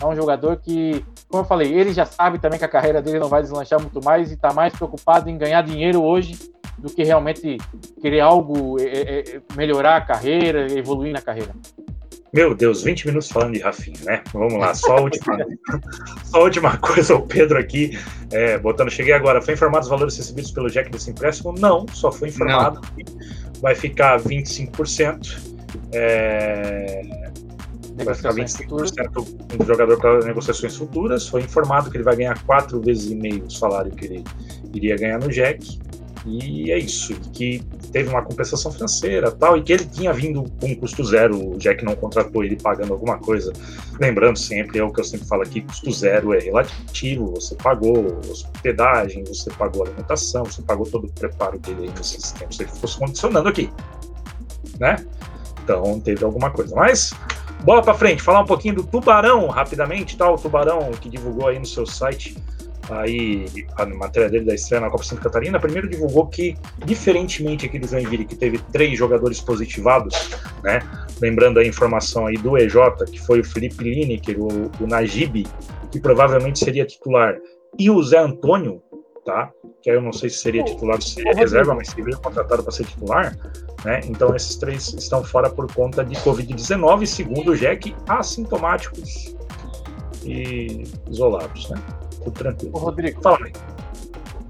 [0.00, 3.18] É um jogador que, como eu falei, ele já sabe também que a carreira dele
[3.18, 6.38] não vai deslanchar muito mais e está mais preocupado em ganhar dinheiro hoje
[6.78, 7.58] do que realmente
[8.00, 11.52] querer algo, é, é, melhorar a carreira, evoluir na carreira.
[12.32, 14.22] Meu Deus, 20 minutos falando de Rafinha, né?
[14.32, 15.38] Vamos lá, só a última,
[16.24, 17.98] só a última coisa, o Pedro aqui,
[18.30, 21.54] é, botando, cheguei agora, foi informado os valores recebidos pelo Jack desse empréstimo?
[21.58, 23.04] Não, só foi informado Não.
[23.04, 25.38] que vai ficar 25%,
[25.92, 27.00] é,
[28.04, 32.78] vai ficar 25% do jogador para negociações futuras, foi informado que ele vai ganhar quatro
[32.78, 34.24] vezes e meio o salário que ele
[34.74, 35.78] iria ganhar no Jack,
[36.26, 40.74] e é isso, que teve uma compensação financeira tal, e que ele tinha vindo com
[40.76, 43.52] custo zero, o Jack não contratou ele pagando alguma coisa.
[44.00, 48.18] Lembrando sempre, é o que eu sempre falo aqui, custo zero é relativo, você pagou
[48.28, 52.98] hospedagem, você pagou alimentação, você pagou todo o preparo dele aí nesses tempos, ele fosse
[52.98, 53.70] condicionando aqui,
[54.78, 54.96] né?
[55.62, 56.74] Então teve alguma coisa.
[56.74, 57.12] Mas,
[57.62, 60.34] bola para frente, falar um pouquinho do Tubarão, rapidamente, tal, tá?
[60.34, 62.36] o Tubarão que divulgou aí no seu site
[62.90, 63.46] aí
[63.76, 67.86] a matéria dele da estreia na Copa Santa Catarina, primeiro divulgou que, diferentemente aqui do
[67.86, 70.30] Joinville, que teve três jogadores positivados,
[70.62, 70.80] né?
[71.20, 72.74] Lembrando a informação aí do EJ,
[73.10, 75.46] que foi o Felipe Lineker, o, o Najib,
[75.90, 77.38] que provavelmente seria titular,
[77.78, 78.82] e o Zé Antônio,
[79.24, 79.50] tá?
[79.82, 82.18] Que aí eu não sei se seria titular ou se seria reserva, mas se veio
[82.18, 83.36] contratado para ser titular,
[83.84, 84.00] né?
[84.06, 89.36] Então esses três estão fora por conta de Covid-19, segundo o Jack, assintomáticos
[90.24, 91.76] e isolados, né?
[92.18, 92.76] Tudo tranquilo.
[92.76, 93.52] Ô, Rodrigo, fala aí.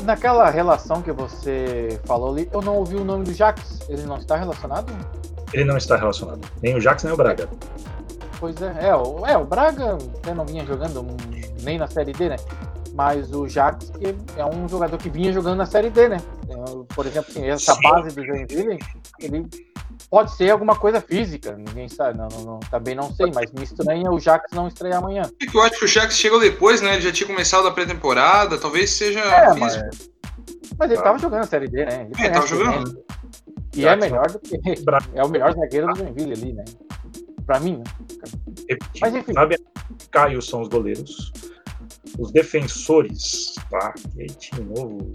[0.05, 3.81] Naquela relação que você falou ali, eu não ouvi o nome do Jax.
[3.89, 4.93] Ele não está relacionado?
[5.53, 6.41] Ele não está relacionado.
[6.63, 7.49] Nem o Jax, nem o Braga.
[8.39, 11.05] Pois é, é, o, é, o Braga até não vinha jogando
[11.63, 12.37] nem na Série D, né?
[12.95, 13.93] Mas o Jax
[14.37, 16.19] é um jogador que vinha jogando na Série D, né?
[16.95, 17.83] Por exemplo, assim, essa Sim.
[17.83, 18.79] base do Joinville,
[19.21, 19.49] ele
[20.11, 23.63] Pode ser alguma coisa física, ninguém sabe, não, não, não, também não sei, mas me
[23.63, 25.23] estranha o Jax não estrear amanhã.
[25.53, 26.95] Eu acho que o Jax chegou depois, né?
[26.95, 29.85] Ele já tinha começado a pré-temporada, talvez seja é, físico.
[29.85, 30.11] Mas,
[30.79, 32.09] mas ele tava jogando a Série D, né?
[32.17, 32.91] Ele é, tava jogando.
[32.91, 33.01] Né?
[33.77, 34.59] E é melhor do que.
[35.15, 36.65] É o melhor zagueiro do Joinville ali, né?
[37.45, 37.85] Pra mim, né?
[39.01, 39.33] Mas enfim.
[39.35, 39.57] Sabe,
[40.11, 41.33] Caio são os goleiros
[42.19, 43.55] os defensores,
[44.17, 45.13] E aí, time novo,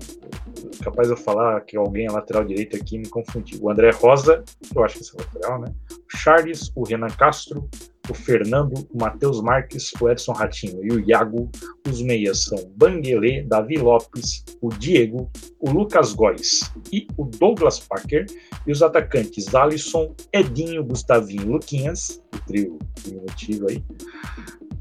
[0.84, 3.60] capaz eu falar que alguém é lateral direito aqui me confundiu.
[3.62, 4.44] O André Rosa,
[4.76, 5.74] eu acho que esse é lateral, né?
[5.92, 7.68] O Charles, o Renan Castro,
[8.10, 11.50] o Fernando, o Matheus Marques, o Edson Ratinho e o Iago.
[11.88, 18.26] Os meias são Banguelê, Davi Lopes, o Diego, o Lucas Góes e o Douglas Parker.
[18.68, 23.84] E os atacantes Alisson, Edinho, Gustavinho Luquinhas, o trio diminutivo aí.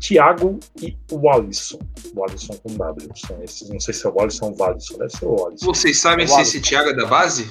[0.03, 1.79] Thiago e o Alisson.
[2.17, 3.09] O Alisson com W.
[3.15, 3.69] São esses.
[3.71, 4.99] Não sei se é o Alisson ou o Alisson.
[4.99, 5.67] Deve ser o Alisson.
[5.67, 7.49] Vocês sabem é se esse Thiago é da base?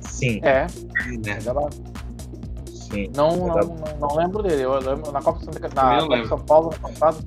[0.00, 0.40] Sim.
[0.42, 0.66] É.
[1.26, 1.36] é.
[1.40, 1.82] da base.
[2.72, 3.10] Sim.
[3.14, 3.66] Não, é da...
[3.66, 4.62] não, não, lembro dele.
[4.62, 7.26] Eu lembro na Copa, Santa, na Copa São Paulo, no passado,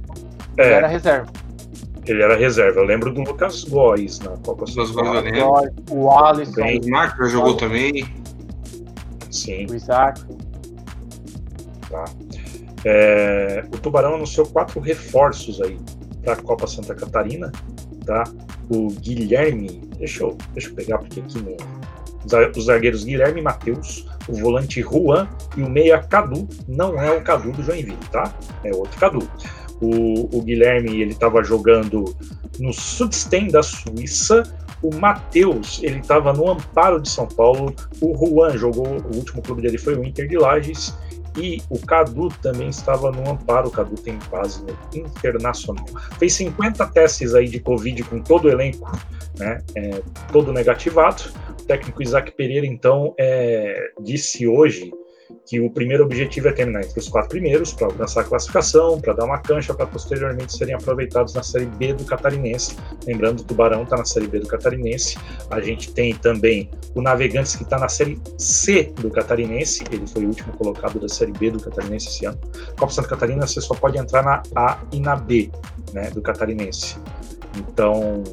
[0.58, 0.74] é.
[0.74, 1.32] era reserva.
[2.08, 2.80] Ele era reserva.
[2.80, 4.66] Eu lembro do Lucas Góes na Copa.
[4.66, 5.44] Góes, né?
[5.92, 6.82] O Alisson, Bem.
[6.82, 8.04] O Marco já jogou também.
[9.30, 9.68] Sim.
[9.70, 10.22] o Isaac.
[11.90, 12.06] Tá.
[12.86, 15.78] É, o Tubarão anunciou quatro reforços aí
[16.24, 17.52] para a Copa Santa Catarina,
[18.06, 18.24] tá?
[18.70, 21.58] O Guilherme, deixa eu, deixa eu pegar porque aqui no,
[22.56, 27.22] os zagueiros Guilherme e Matheus, o volante Juan e o meia Cadu, não é o
[27.24, 28.34] Cadu do Joinville, tá?
[28.64, 29.28] É outro Cadu.
[29.82, 32.16] O, o Guilherme, ele estava jogando
[32.60, 34.44] no Sudsten da Suíça,
[34.82, 39.62] o Matheus, ele estava no Amparo de São Paulo, o Juan jogou, o último clube
[39.62, 40.96] dele foi o Inter de Lages,
[41.38, 43.68] e o Cadu também estava no amparo.
[43.68, 45.86] O Cadu tem base Internacional.
[46.18, 48.90] Fez 50 testes aí de Covid com todo o elenco,
[49.38, 49.62] né?
[49.76, 51.24] é, todo negativado.
[51.60, 54.92] O técnico Isaac Pereira, então, é, disse hoje
[55.46, 59.14] que o primeiro objetivo é terminar entre os quatro primeiros para alcançar a classificação, para
[59.14, 62.76] dar uma cancha, para posteriormente serem aproveitados na Série B do Catarinense.
[63.06, 65.18] Lembrando, o Tubarão está na Série B do Catarinense.
[65.50, 69.84] A gente tem também o Navegantes que está na Série C do Catarinense.
[69.92, 72.40] Ele foi o último colocado da Série B do Catarinense esse ano.
[72.78, 75.50] Copa Santa Catarina você só pode entrar na A e na B
[75.94, 76.98] né, do Catarinense.
[77.58, 78.24] Então,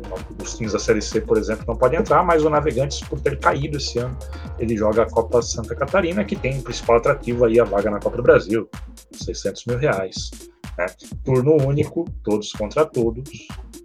[0.43, 3.39] os times da Série C, por exemplo, não podem entrar, mas o Navegantes, por ter
[3.39, 4.17] caído esse ano,
[4.59, 8.01] ele joga a Copa Santa Catarina, que tem o principal atrativo aí, a vaga na
[8.01, 8.69] Copa do Brasil,
[9.13, 10.31] 600 mil reais.
[10.77, 10.87] Né?
[11.25, 13.31] Turno único, todos contra todos,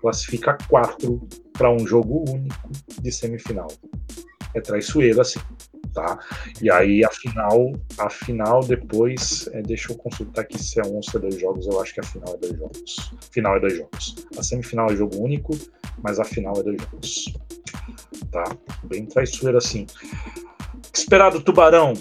[0.02, 2.70] classifica quatro para um jogo único
[3.02, 3.68] de semifinal.
[4.54, 5.40] É traiçoeiro assim,
[5.98, 6.20] tá?
[6.62, 10.98] E aí a final, a final depois, é, deixa eu consultar aqui se é um
[10.98, 13.12] ou se é dois jogos, eu acho que a final é dois jogos.
[13.32, 14.16] Final é dois jogos.
[14.38, 15.58] A semifinal é jogo único,
[16.04, 17.34] mas a final é dois jogos.
[18.32, 18.44] Tá?
[18.84, 19.88] Bem traiçoeiro assim.
[20.94, 21.94] Esperado Tubarão.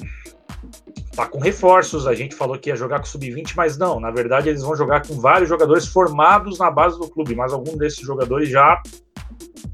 [1.14, 4.50] Tá com reforços, a gente falou que ia jogar com sub-20, mas não, na verdade
[4.50, 8.50] eles vão jogar com vários jogadores formados na base do clube, mas alguns desses jogadores
[8.50, 8.82] já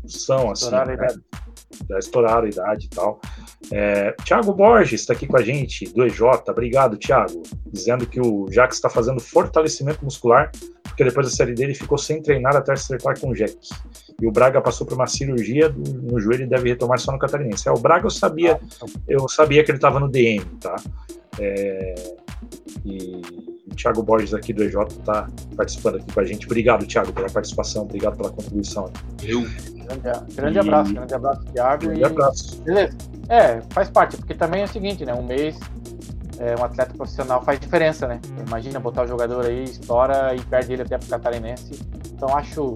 [0.07, 1.09] são assim, Estouraram né?
[1.91, 3.21] já estouraram a idade e tal.
[3.71, 6.21] É, Tiago Borges está aqui com a gente, do EJ.
[6.49, 7.43] Obrigado, Tiago.
[7.67, 10.51] Dizendo que o Jax está fazendo fortalecimento muscular,
[10.83, 13.57] porque depois da série dele ficou sem treinar até acertar com o Jack.
[14.21, 17.69] E o Braga passou por uma cirurgia no joelho e deve retomar só no Catarinense.
[17.69, 18.61] É, o Braga eu sabia,
[19.09, 20.77] eu sabia que ele estava no DM, tá?
[21.39, 21.95] É,
[22.85, 23.23] e
[23.73, 26.47] o Thiago Borges aqui do EJ está participando aqui com a gente.
[26.47, 28.91] Obrigado, Thiago, pela participação, obrigado pela contribuição.
[29.23, 29.43] Eu.
[29.43, 31.83] Grande, grande E- abraço, grande abraço, Thiago.
[31.87, 32.63] Grande e- abraço.
[32.63, 32.97] Beleza.
[33.29, 35.13] É, faz parte, porque também é o seguinte, né?
[35.15, 35.59] Um mês,
[36.39, 38.21] é, um atleta profissional faz diferença, né?
[38.47, 41.81] Imagina botar o jogador aí, estoura e perde ele até pro catarinense.
[42.15, 42.75] Então acho.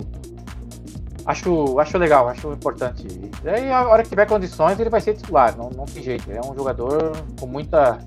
[1.25, 3.05] Acho, acho legal, acho importante.
[3.45, 6.31] E aí, a hora que tiver condições, ele vai ser titular, não, não tem jeito.
[6.31, 7.99] Ele é um jogador com muita,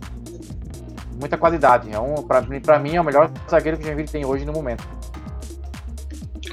[1.20, 1.92] muita qualidade.
[1.92, 2.42] É um, pra,
[2.80, 4.84] mim- é o melhor zagueiro que o Joinville tem hoje no momento.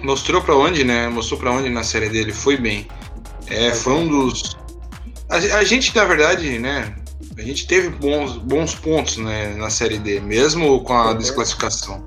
[0.02, 1.09] Mostrou pra onde, né?
[1.09, 2.33] Mostrou pra onde na série dele.
[2.33, 2.87] Foi bem.
[3.48, 4.57] É, foi um dos.
[5.31, 6.94] A, a gente, na verdade, né?
[7.38, 11.18] A gente teve bons, bons pontos né, na série D, mesmo com a Uhum.
[11.18, 12.02] desclassificação.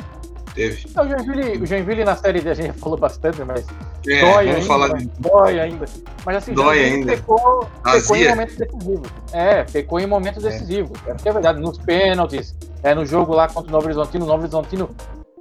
[0.54, 0.86] Teve.
[0.96, 3.66] É, O Joinville, o Joinville na série D a gente falou bastante, mas
[4.08, 5.00] É, dói ainda, falar né?
[5.00, 5.86] de dói ainda.
[6.26, 7.12] Mas assim, Dói ainda.
[7.16, 9.10] Pecou, pecou em momentos decisivos.
[9.32, 11.00] É, pecou em momentos decisivos.
[11.08, 14.28] É, porque é verdade, nos pênaltis, é, no jogo lá contra o Novo Horizontino, o
[14.28, 14.90] Novo Horizontino,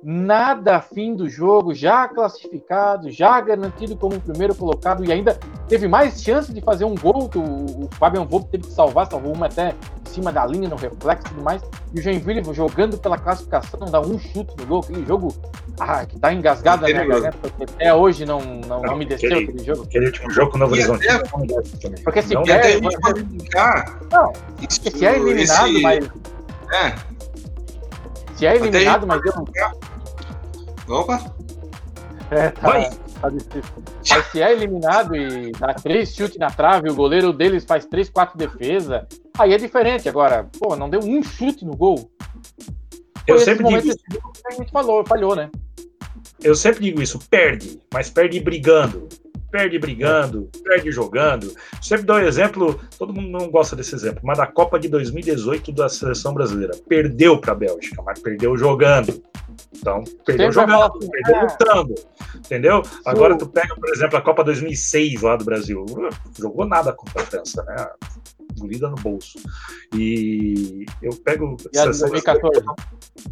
[0.02, 5.88] nada fim do jogo, já classificado, já garantido como o primeiro colocado e ainda teve
[5.88, 7.28] mais chance de fazer um gol.
[7.28, 7.42] que O,
[7.84, 11.26] o Fabian Volpe teve que salvar, salvou uma até em cima da linha, no reflexo
[11.26, 11.62] e tudo mais.
[11.94, 15.34] E o Joinville jogando pela classificação, dá um chute no gol, aquele jogo
[15.80, 19.64] ah, que tá engasgado garganta, porque até hoje não, não, não me desceu aquele- aquele
[19.64, 19.82] jogo.
[19.82, 21.08] Aquele último jogo com o Novo Horizonte.
[21.08, 22.02] até- não.
[22.04, 23.98] Porque se Não a É, mas- pode brincar.
[24.12, 24.32] Não,
[24.68, 26.04] Isso, se é eliminado, esse- mas.
[26.72, 26.94] É,
[28.34, 29.32] Se é a eliminado, mas deu.
[29.32, 29.72] brincar.
[30.88, 31.34] Opa!
[32.30, 32.90] É, tá, Vai.
[33.20, 33.74] tá difícil.
[34.10, 38.10] Mas se é eliminado e dá três chutes na trave, o goleiro deles faz três,
[38.10, 39.06] quatro defesa,
[39.38, 40.08] aí é diferente.
[40.08, 42.10] Agora, pô, não deu um chute no gol.
[43.26, 45.50] Eu sempre digo decisivo que a gente falou, falhou, né?
[46.42, 49.08] eu sempre digo isso, perde, mas perde brigando.
[49.50, 51.54] Perde brigando, perde jogando.
[51.80, 55.72] Sempre dou um exemplo, todo mundo não gosta desse exemplo, mas da Copa de 2018
[55.72, 56.74] da seleção brasileira.
[56.86, 59.22] Perdeu para a Bélgica, mas perdeu jogando.
[59.74, 61.94] Então, perdeu Sempre jogando, assim, perdeu ah, lutando.
[62.36, 62.82] Entendeu?
[63.04, 65.84] Agora o- tu pega, por exemplo, a Copa 2006 lá do Brasil.
[66.38, 67.86] Jogou nada contra a França, né?
[68.58, 69.38] Engolida no bolso.
[69.94, 71.56] E eu pego.
[71.72, 72.64] E a de 2014?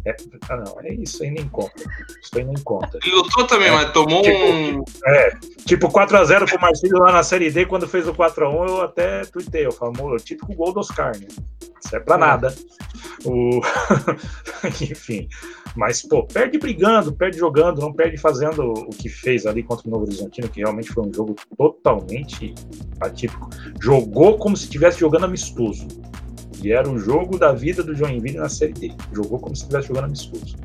[0.05, 0.15] É,
[0.49, 1.83] ah, não, é isso aí nem conta.
[2.21, 2.99] Isso aí nem conta.
[3.03, 4.83] Ele lutou também, é, mas tomou tipo, um.
[5.05, 5.29] É,
[5.65, 9.67] tipo 4x0 pro Marcílio lá na Série D, quando fez o 4x1, eu até tuitei,
[9.67, 11.27] o famoso típico gol do Oscar, né?
[11.83, 12.19] Isso é pra é.
[12.19, 12.55] nada.
[13.25, 13.61] O...
[14.81, 15.27] Enfim.
[15.75, 19.91] Mas, pô, perde brigando, perde jogando, não perde fazendo o que fez ali contra o
[19.91, 22.55] Novo Horizontino, que realmente foi um jogo totalmente
[22.99, 23.47] atípico.
[23.79, 25.87] Jogou como se estivesse jogando amistoso.
[26.63, 28.93] E era o jogo da vida do Joinville na Série D.
[29.13, 30.55] Jogou como se estivesse jogando amistoso.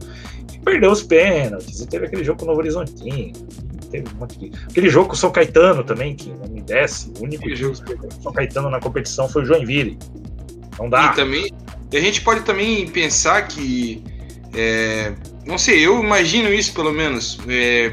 [0.53, 3.33] E perdeu os pênaltis, e teve aquele jogo com o Novo Horizontino.
[3.91, 4.53] Teve um monte de...
[4.71, 7.13] Aquele jogo com o São Caetano também, que não me desce.
[7.19, 9.99] O único jogo que o São Caetano na competição foi o Joinville.
[10.79, 11.13] Não dá.
[11.13, 11.51] E também.
[11.93, 14.03] E a gente pode também pensar que.
[14.55, 15.13] É,
[15.47, 17.39] não sei, eu imagino isso pelo menos.
[17.47, 17.93] É,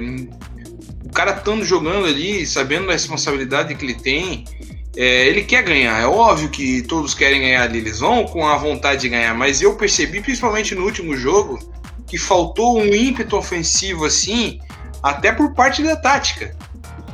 [1.04, 4.46] o cara estando jogando ali, sabendo da responsabilidade que ele tem,
[4.96, 6.00] é, ele quer ganhar.
[6.02, 9.62] É óbvio que todos querem ganhar ali, eles vão com a vontade de ganhar, mas
[9.62, 11.60] eu percebi, principalmente no último jogo,
[12.08, 14.60] que faltou um ímpeto ofensivo assim,
[15.02, 16.56] até por parte da tática.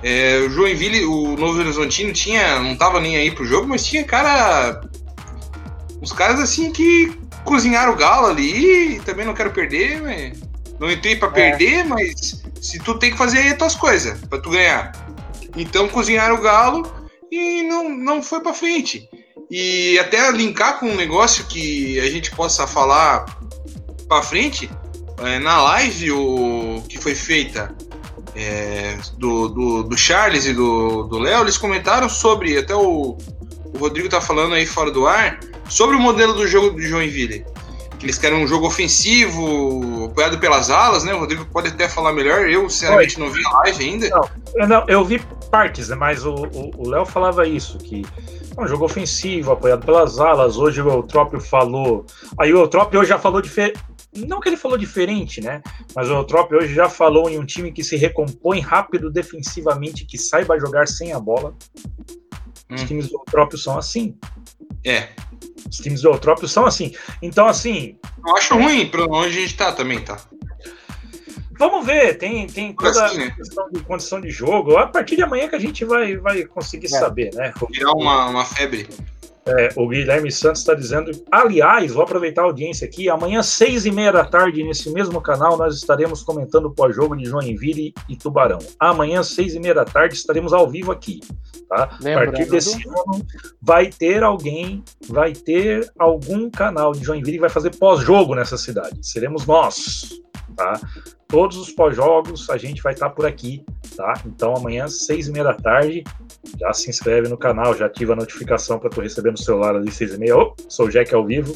[0.01, 4.03] É, o Joinville, o Novo Horizontino tinha, não tava nem aí pro jogo, mas tinha
[4.03, 4.82] cara
[6.01, 10.39] os caras assim que cozinharam o galo ali, também não quero perder, mas
[10.80, 11.32] não entrei para é.
[11.32, 14.91] perder, mas se tu tem que fazer aí as tuas coisas para tu ganhar.
[15.57, 16.95] Então cozinharam o galo
[17.36, 19.10] e não, não foi para frente.
[19.50, 23.26] E até linkar com um negócio que a gente possa falar
[24.08, 24.70] para frente,
[25.20, 27.76] é, na live o, que foi feita
[28.36, 33.18] é, do, do, do, Charles e do Léo, eles comentaram sobre, até o,
[33.74, 37.46] o Rodrigo tá falando aí fora do ar, Sobre o modelo do jogo do Joinville,
[38.06, 41.12] eles querem um jogo ofensivo, apoiado pelas alas, né?
[41.16, 42.47] O Rodrigo pode até falar melhor.
[42.47, 43.26] Eu, sinceramente, Oi.
[43.26, 44.10] não vi a live ainda.
[44.10, 45.95] Não, não eu vi partes, né?
[45.95, 46.36] mas o
[46.88, 48.06] Léo falava isso, que
[48.56, 50.56] é um jogo ofensivo, apoiado pelas alas.
[50.56, 52.06] Hoje o Eutrópio falou.
[52.39, 53.80] Aí o Eutrópio hoje já falou diferente.
[54.16, 55.64] Não que ele falou diferente, né?
[55.95, 60.18] Mas o Eutrópio hoje já falou em um time que se recompõe rápido defensivamente, que
[60.18, 61.56] saiba jogar sem a bola.
[62.70, 62.86] Os hum.
[62.86, 64.16] times do Eutrópio são assim.
[64.86, 65.10] É,
[65.70, 66.94] os times do Eutrópio são assim.
[67.22, 67.98] Então, assim.
[68.26, 70.18] Eu acho ruim para onde a gente tá também, tá?
[71.58, 73.26] Vamos ver, tem, tem toda assim, né?
[73.28, 74.78] a questão de condição de jogo.
[74.78, 76.90] A partir de amanhã que a gente vai, vai conseguir é.
[76.90, 77.54] saber, né?
[77.72, 78.88] Virar uma, uma febre.
[79.48, 81.12] É, o Guilherme Santos está dizendo.
[81.32, 83.10] Aliás, vou aproveitar a audiência aqui.
[83.10, 87.26] Amanhã, seis e meia da tarde, nesse mesmo canal, nós estaremos comentando o pós-jogo de
[87.26, 88.58] Joinville e Tubarão.
[88.80, 91.20] Amanhã, seis e meia da tarde, estaremos ao vivo aqui.
[91.70, 91.84] Tá?
[91.84, 93.26] a partir desse ano,
[93.60, 99.00] vai ter alguém, vai ter algum canal de Joinville que vai fazer pós-jogo nessa cidade.
[99.02, 100.22] Seremos nós.
[100.56, 100.80] Tá?
[101.28, 103.66] Todos os pós-jogos a gente vai estar por aqui,
[103.98, 104.14] tá?
[104.26, 106.04] Então amanhã, seis e meia da tarde,
[106.60, 109.91] já se inscreve no canal, já ativa a notificação para tu receber no celular ali
[109.91, 110.38] seis e meia.
[110.38, 111.54] Oh, sou o Jack ao vivo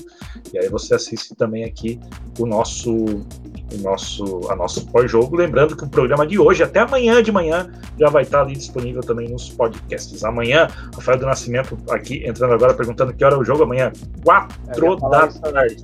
[0.53, 1.99] e aí você assiste também aqui
[2.37, 5.35] o nosso, o nosso, a nosso pós-jogo.
[5.35, 9.01] Lembrando que o programa de hoje até amanhã de manhã já vai estar ali disponível
[9.01, 10.23] também nos podcasts.
[10.23, 13.91] Amanhã, Rafael do Nascimento aqui entrando agora perguntando que hora é o jogo amanhã.
[14.23, 15.83] Quatro da tarde.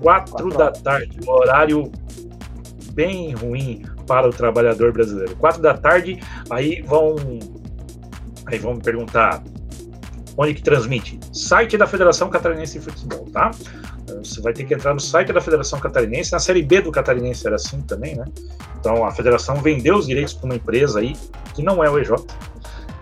[0.00, 1.90] Quatro da tarde, horário
[2.92, 5.34] bem ruim para o trabalhador brasileiro.
[5.36, 7.16] Quatro da tarde, aí vão,
[8.46, 9.42] aí vão me perguntar
[10.36, 11.18] onde que transmite?
[11.32, 13.50] Site da Federação Catarinense de Futebol, tá?
[14.22, 16.32] Você vai ter que entrar no site da Federação Catarinense.
[16.32, 18.24] Na Série B do Catarinense era assim também, né?
[18.78, 21.16] Então a federação vendeu os direitos para uma empresa aí
[21.54, 22.10] que não é o EJ.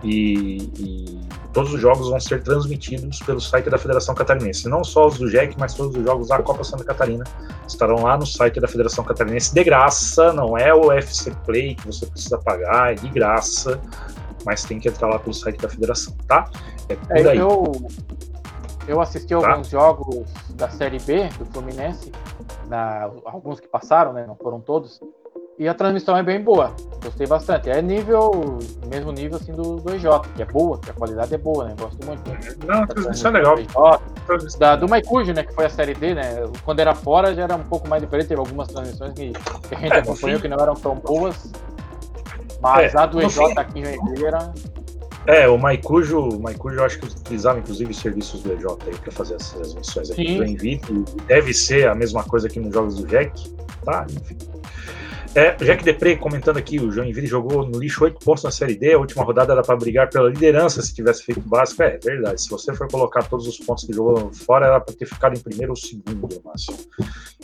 [0.03, 1.19] E, e
[1.53, 4.67] todos os jogos vão ser transmitidos pelo site da Federação Catarinense.
[4.67, 7.23] Não só os do JEC, mas todos os jogos da Copa Santa Catarina
[7.67, 10.33] estarão lá no site da Federação Catarinense de graça.
[10.33, 13.79] Não é o FC Play que você precisa pagar, é de graça,
[14.45, 16.49] mas tem que entrar lá pelo site da Federação, tá?
[16.89, 17.37] É por é, aí.
[17.37, 17.71] Eu,
[18.87, 19.51] eu assisti tá?
[19.51, 22.11] alguns jogos da Série B do Fluminense,
[22.67, 24.25] na, alguns que passaram, né?
[24.27, 25.01] Não foram todos.
[25.57, 26.73] E a transmissão é bem boa.
[27.03, 27.69] Gostei bastante.
[27.69, 31.37] É nível, mesmo nível assim do, do EJ, que é boa, que a qualidade é
[31.37, 31.75] boa, né?
[31.79, 32.23] Gosto muito.
[32.65, 33.59] Não, a transmissão é legal.
[33.59, 35.43] EJ, da, do Maicujo, né?
[35.43, 36.43] Que foi a série D, né?
[36.65, 38.29] Quando era fora já era um pouco mais diferente.
[38.29, 41.51] Teve algumas transmissões que, que a gente é, acompanhou que não eram tão boas.
[42.63, 43.53] Mas é, a do EJ fim...
[43.57, 44.25] aqui em Joinville.
[45.27, 48.97] É, o Maicujo, o Maicujo eu acho que utilizava inclusive os serviços do EJ aí
[48.97, 50.37] para fazer essas transmissões aqui Sim.
[50.37, 51.05] do Joinville.
[51.27, 53.53] Deve ser a mesma coisa aqui nos jogos do Jack,
[53.83, 54.05] tá?
[54.09, 54.37] Enfim.
[55.35, 58.93] É, Jack Depre comentando aqui, o Joinville jogou no lixo 8 pontos na Série D,
[58.93, 61.81] a última rodada era para brigar pela liderança se tivesse feito básico.
[61.81, 65.07] É, verdade, se você for colocar todos os pontos que jogou fora, era para ter
[65.07, 66.77] ficado em primeiro ou segundo, no máximo.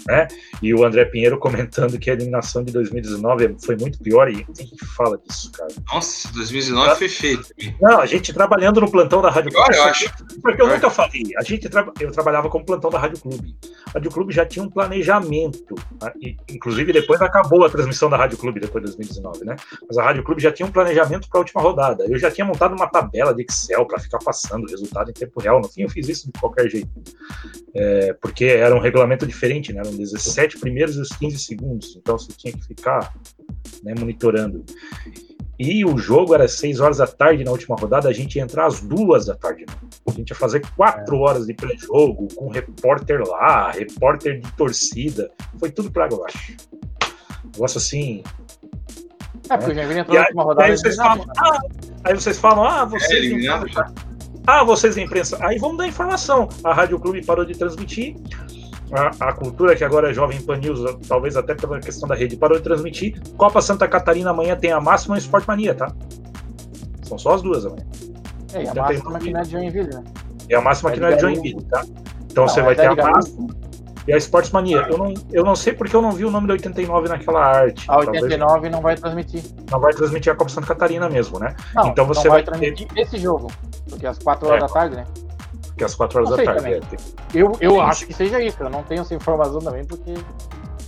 [0.07, 0.27] Né?
[0.61, 4.69] E o André Pinheiro comentando que a eliminação de 2019 foi muito pior, e quem
[4.95, 5.73] fala disso, cara?
[5.91, 7.47] Nossa, 2019 foi feito.
[7.81, 9.75] Não, a gente trabalhando no plantão da Rádio Clube.
[9.75, 10.13] eu acho.
[10.43, 11.91] Porque eu nunca falei, a gente tra...
[11.99, 13.55] eu trabalhava como plantão da Rádio Clube.
[13.87, 16.11] A Rádio Clube já tinha um planejamento, né?
[16.21, 19.55] e, inclusive depois acabou a transmissão da Rádio Clube depois de 2019, né?
[19.87, 22.05] Mas a Rádio Clube já tinha um planejamento para a última rodada.
[22.05, 25.39] Eu já tinha montado uma tabela de Excel para ficar passando o resultado em tempo
[25.39, 25.61] real.
[25.61, 26.89] No fim, eu fiz isso de qualquer jeito.
[27.73, 29.79] É, porque era um regulamento diferente, né?
[29.79, 31.95] Eram 17 primeiros e os 15 segundos.
[31.95, 33.13] Então você tinha que ficar
[33.81, 34.65] né, monitorando.
[35.57, 38.65] E o jogo era 6 horas da tarde na última rodada, a gente ia entrar
[38.65, 39.65] às duas da tarde.
[40.07, 41.19] A gente ia fazer 4 é.
[41.19, 45.29] horas de pré-jogo, com repórter lá, repórter de torcida.
[45.59, 46.55] Foi tudo pra água abaixo.
[47.59, 48.23] Negócio assim.
[49.49, 50.65] É, porque o Joinville entrou na última rodada.
[50.65, 51.59] Aí vocês, falam, ah,
[52.05, 53.45] aí vocês falam, ah, vocês.
[53.45, 53.49] É,
[54.47, 55.37] ah, vocês da imprensa.
[55.41, 56.47] Aí vamos dar informação.
[56.63, 58.15] A Rádio Clube parou de transmitir.
[58.93, 62.37] A, a, cultura, que agora é Jovem Pan News, talvez até pela questão da rede,
[62.37, 63.21] parou de transmitir.
[63.37, 65.93] Copa Santa Catarina amanhã tem a máxima e Sport Mania, tá?
[67.03, 67.85] São só as duas amanhã.
[68.53, 70.03] É, e a máxima aqui não é de Joinville, né?
[70.47, 71.83] É a máxima aqui não é de Joinville, tá?
[72.31, 73.68] Então não, você vai ter a máxima
[74.09, 74.87] e a Sports Mania.
[74.89, 77.85] Eu não, eu não sei porque eu não vi o nome da 89 naquela arte.
[77.87, 78.73] A 89 Talvez...
[78.73, 79.43] não vai transmitir.
[79.69, 81.55] Não vai transmitir a Copa Santa Catarina mesmo, né?
[81.75, 83.01] Não, então você não vai, vai transmitir ter...
[83.01, 83.51] esse jogo.
[83.87, 85.05] Porque às 4 horas é, da tarde, né?
[85.67, 86.73] Porque às 4 horas da tarde.
[86.73, 86.99] É, tem...
[87.35, 88.57] Eu, eu acho que seja isso.
[88.63, 90.15] Eu não tenho essa informação também, porque.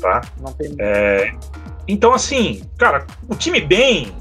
[0.02, 0.22] Tá.
[0.40, 0.76] Não tem...
[0.80, 1.32] É...
[1.88, 4.16] Então, assim, cara, o time bem,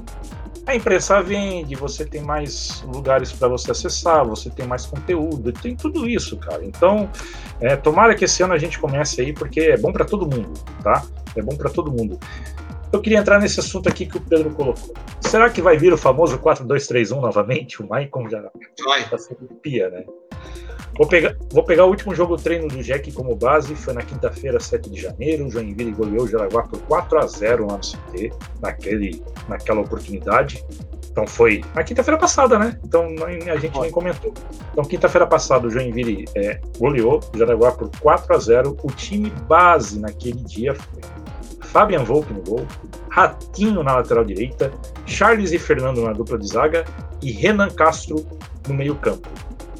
[0.71, 5.75] a imprensa vende, você tem mais lugares para você acessar, você tem mais conteúdo, tem
[5.75, 6.63] tudo isso, cara.
[6.63, 7.09] Então,
[7.59, 10.53] é, tomara que esse ano a gente comece aí, porque é bom para todo mundo,
[10.81, 11.03] tá?
[11.35, 12.19] É bom para todo mundo.
[12.91, 14.93] Eu queria entrar nesse assunto aqui que o Pedro colocou.
[15.21, 17.81] Será que vai vir o famoso 4-2-3-1 novamente?
[17.81, 18.43] O Maicon já
[18.97, 20.03] está sendo pia, né?
[20.97, 24.59] Vou pegar, vou pegar o último jogo treino do Jack como base, foi na quinta-feira,
[24.59, 25.47] 7 de janeiro.
[25.47, 30.63] O Joinville goleou o Jaraguá por 4 a 0 lá no CT, naquele, naquela oportunidade.
[31.09, 32.79] Então foi na quinta-feira passada, né?
[32.83, 34.33] Então a gente nem comentou.
[34.71, 39.29] Então, quinta-feira passada, o Joinville é, goleou o Jaraguá por 4 a 0 O time
[39.47, 41.01] base naquele dia foi
[41.61, 42.65] Fabian Volpe no gol,
[43.09, 44.71] Ratinho na lateral direita,
[45.05, 46.85] Charles e Fernando na dupla de zaga
[47.21, 48.25] e Renan Castro
[48.67, 49.27] no meio-campo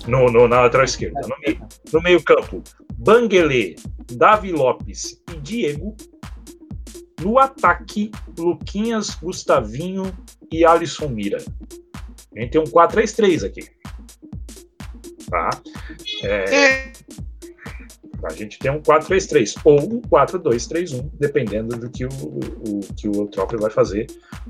[0.07, 1.21] no, no, na lateral esquerda.
[1.21, 3.75] No meio, no meio campo, Banguele,
[4.11, 5.95] Davi Lopes e Diego.
[7.21, 10.11] No ataque, Luquinhas, Gustavinho
[10.51, 11.37] e Alisson Mira.
[12.35, 13.69] A gente tem um 4-3-3 aqui.
[15.29, 15.49] Tá?
[16.23, 16.91] É, é.
[18.24, 23.15] A gente tem um 4-3-3 ou um 4-2-3-1, dependendo do que o, o, que o
[23.15, 24.07] Eutrópio vai fazer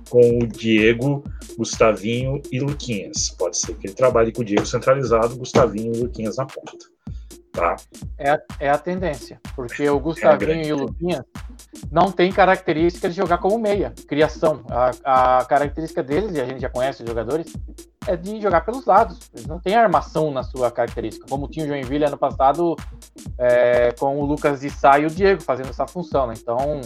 [0.09, 1.23] com o Diego,
[1.57, 3.29] Gustavinho e Luquinhas.
[3.37, 6.77] Pode ser que ele trabalhe com o Diego centralizado, Gustavinho e Luquinhas na ponta.
[7.51, 7.75] Tá?
[8.17, 11.25] É, a, é a tendência, porque o Gustavinho é e o Luquinhas
[11.91, 14.63] não tem característica de jogar como meia, criação.
[14.69, 17.53] A, a característica deles, e a gente já conhece os jogadores,
[18.07, 19.19] é de jogar pelos lados.
[19.33, 22.75] Eles não têm armação na sua característica, como tinha o Joinville ano passado
[23.37, 26.27] é, com o Lucas de Sá e o Diego fazendo essa função.
[26.27, 26.35] Né?
[26.37, 26.81] Então,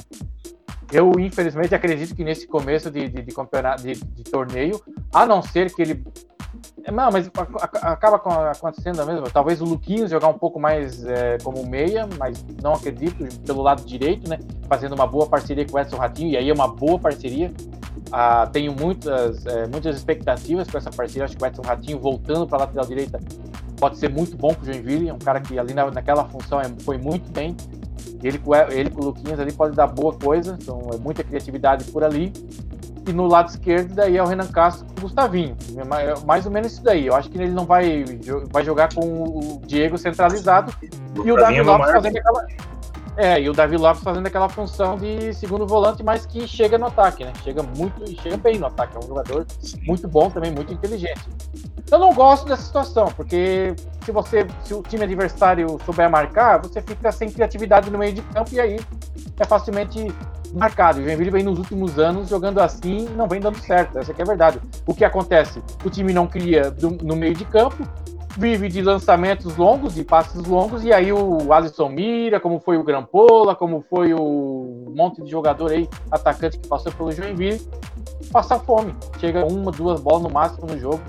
[0.92, 4.82] eu, infelizmente, acredito que nesse começo de, de, de campeonato, de, de, torneio,
[5.14, 6.04] a não ser que ele.
[6.92, 7.30] Não, mas
[7.82, 8.18] acaba
[8.52, 9.30] acontecendo a mesma.
[9.30, 13.84] Talvez o Luquinhos jogar um pouco mais é, como meia, mas não acredito, pelo lado
[13.84, 14.40] direito, né?
[14.70, 17.52] Fazendo uma boa parceria com o Edson Ratinho, e aí é uma boa parceria.
[18.12, 21.26] Ah, tenho muitas, é, muitas expectativas com essa parceria.
[21.26, 23.20] Acho que o Edson Ratinho voltando para a lateral direita
[23.80, 25.10] pode ser muito bom para o Joinville.
[25.10, 27.56] É um cara que ali na, naquela função é, foi muito bem.
[28.24, 28.41] Ele,
[28.72, 32.32] ele com o Luquinhas ali pode dar boa coisa, então é muita criatividade por ali.
[33.08, 35.56] E no lado esquerdo, daí é o Renan Castro com o Gustavinho.
[35.78, 37.06] É, é mais ou menos isso daí.
[37.06, 38.04] Eu acho que ele não vai,
[38.52, 40.74] vai jogar com o Diego centralizado
[41.24, 42.48] e o Davi Lopes fazendo aquela.
[43.18, 46.88] É, e o Davi Lopes fazendo aquela função de segundo volante, mas que chega no
[46.88, 47.32] ataque, né?
[47.43, 48.95] Chega muito e chega bem no ataque.
[48.95, 49.45] É um jogador
[49.84, 51.22] muito bom também, muito inteligente.
[51.89, 56.82] Eu não gosto dessa situação, porque se você, se o time adversário souber marcar, você
[56.82, 58.80] fica sem criatividade no meio de campo e aí
[59.39, 60.13] é facilmente
[60.53, 60.99] marcado.
[60.99, 63.97] O vem nos últimos anos jogando assim não vem dando certo.
[63.97, 64.59] Essa é a verdade.
[64.86, 65.61] O que acontece?
[65.84, 67.88] O time não cria do, no meio de campo,
[68.38, 72.84] vive de lançamentos longos, de passes longos, e aí o Alisson Mira, como foi o
[72.84, 77.62] Grampola, como foi o monte de jogador aí, atacante que passou pelo Joinville,
[78.32, 78.94] passa fome.
[79.20, 81.02] Chega uma, duas bolas no máximo no jogo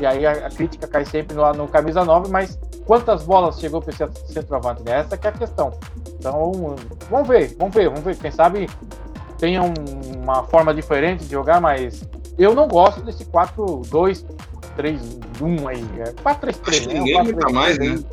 [0.00, 3.80] e aí a, a crítica cai sempre no, no, camisa 9, mas quantas bolas chegou
[3.80, 4.82] para esse centroavante?
[4.84, 4.98] Né?
[4.98, 5.72] Essa é a questão.
[6.18, 6.76] Então,
[7.08, 8.16] vamos ver, vamos ver, vamos ver.
[8.16, 8.68] Quem sabe
[9.38, 9.74] tenha um,
[10.22, 12.02] uma forma diferente de jogar, mas
[12.36, 13.24] eu não gosto desse
[14.76, 15.86] 4-2-3-1 aí.
[16.00, 16.68] É 4-3-3.
[16.68, 16.94] Acho que né?
[16.94, 18.04] ninguém aguenta mais, né?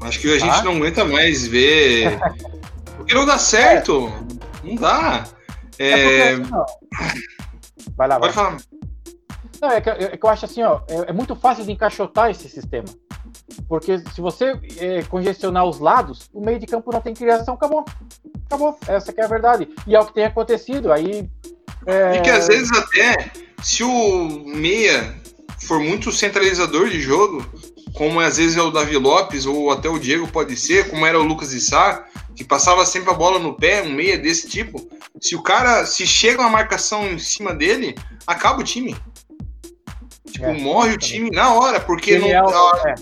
[0.00, 0.62] Acho que a gente ah?
[0.62, 2.18] não aguenta mais ver.
[2.96, 4.12] Porque não dá certo.
[4.62, 4.68] É.
[4.68, 5.24] Não dá.
[5.78, 6.32] É...
[6.32, 6.66] É não.
[7.96, 8.32] Vai lá, vai.
[8.32, 8.56] Pode falar.
[9.60, 12.30] Não, é que, é que eu acho assim, ó, é, é, muito fácil de encaixotar
[12.30, 12.84] esse sistema.
[13.68, 17.84] Porque se você é, congestionar os lados, o meio de campo não tem criação, acabou.
[18.46, 18.78] Acabou.
[18.86, 19.68] Essa que é a verdade.
[19.86, 20.92] E é o que tem acontecido.
[20.92, 21.28] Aí.
[21.86, 22.16] É...
[22.16, 23.30] E que às vezes até,
[23.62, 25.14] se o meia
[25.64, 27.44] for muito centralizador de jogo,
[27.94, 31.18] como às vezes é o Davi Lopes ou até o Diego pode ser, como era
[31.18, 34.88] o Lucas Issá, que passava sempre a bola no pé, um meia desse tipo.
[35.20, 37.94] Se o cara, se chega uma marcação em cima dele,
[38.26, 38.96] acaba o time.
[40.30, 42.94] Tipo, é, morre o time na hora, porque não, é a,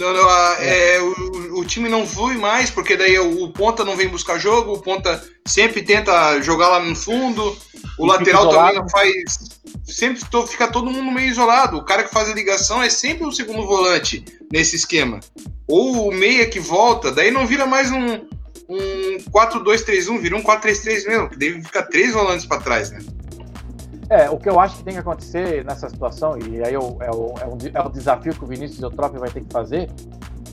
[0.00, 0.96] não, não, a, é.
[0.96, 1.00] é.
[1.02, 4.72] o, o, time não flui mais, porque daí o, o, ponta não vem buscar jogo,
[4.72, 7.54] o ponta sempre tenta jogar lá no fundo,
[7.98, 9.60] o e lateral também não faz.
[9.84, 11.76] Sempre to, fica todo mundo meio isolado.
[11.76, 15.20] O cara que faz a ligação é sempre o segundo volante nesse esquema.
[15.68, 18.26] Ou o meia que volta, daí não vira mais um,
[18.68, 23.00] um 4-2-3-1, vira um 4-3-3 mesmo, que deve ficar três volantes para trás, né?
[24.10, 26.98] É, o que eu acho que tem que acontecer nessa situação, e aí é o,
[27.00, 27.34] é o,
[27.72, 29.88] é o desafio que o Vinícius Eutrópio vai ter que fazer,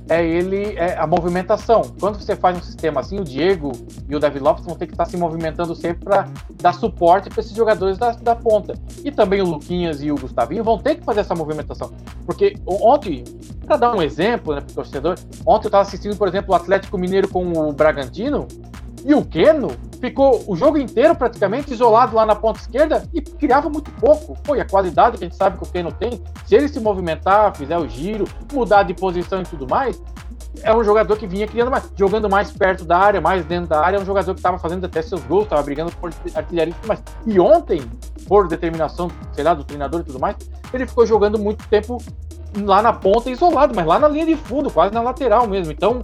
[0.07, 1.81] é ele é a movimentação.
[1.99, 3.71] Quando você faz um sistema assim, o Diego
[4.07, 6.29] e o David Lopes vão ter que estar se movimentando sempre para
[6.61, 8.73] dar suporte para esses jogadores da, da ponta.
[9.03, 11.91] E também o Luquinhas e o Gustavinho vão ter que fazer essa movimentação.
[12.27, 13.23] Porque ontem,
[13.65, 16.55] para dar um exemplo né, para o torcedor, ontem eu estava assistindo, por exemplo, o
[16.55, 18.47] Atlético Mineiro com o Bragantino,
[19.05, 19.69] e o Keno
[19.99, 24.37] ficou o jogo inteiro praticamente isolado lá na ponta esquerda e criava muito pouco.
[24.55, 27.55] E a qualidade que a gente sabe que o Keno tem, se ele se movimentar,
[27.55, 30.01] fizer o giro, mudar de posição e tudo mais,
[30.63, 33.79] é um jogador que vinha criando mais, jogando mais perto da área, mais dentro da
[33.79, 36.75] área, é um jogador que estava fazendo até seus gols, estava brigando por artilharia e
[36.75, 37.03] tudo mais.
[37.25, 37.81] E ontem,
[38.27, 40.35] por determinação, sei lá, do treinador e tudo mais,
[40.73, 41.97] ele ficou jogando muito tempo
[42.63, 45.71] lá na ponta isolado, mas lá na linha de fundo, quase na lateral mesmo.
[45.71, 46.01] Então,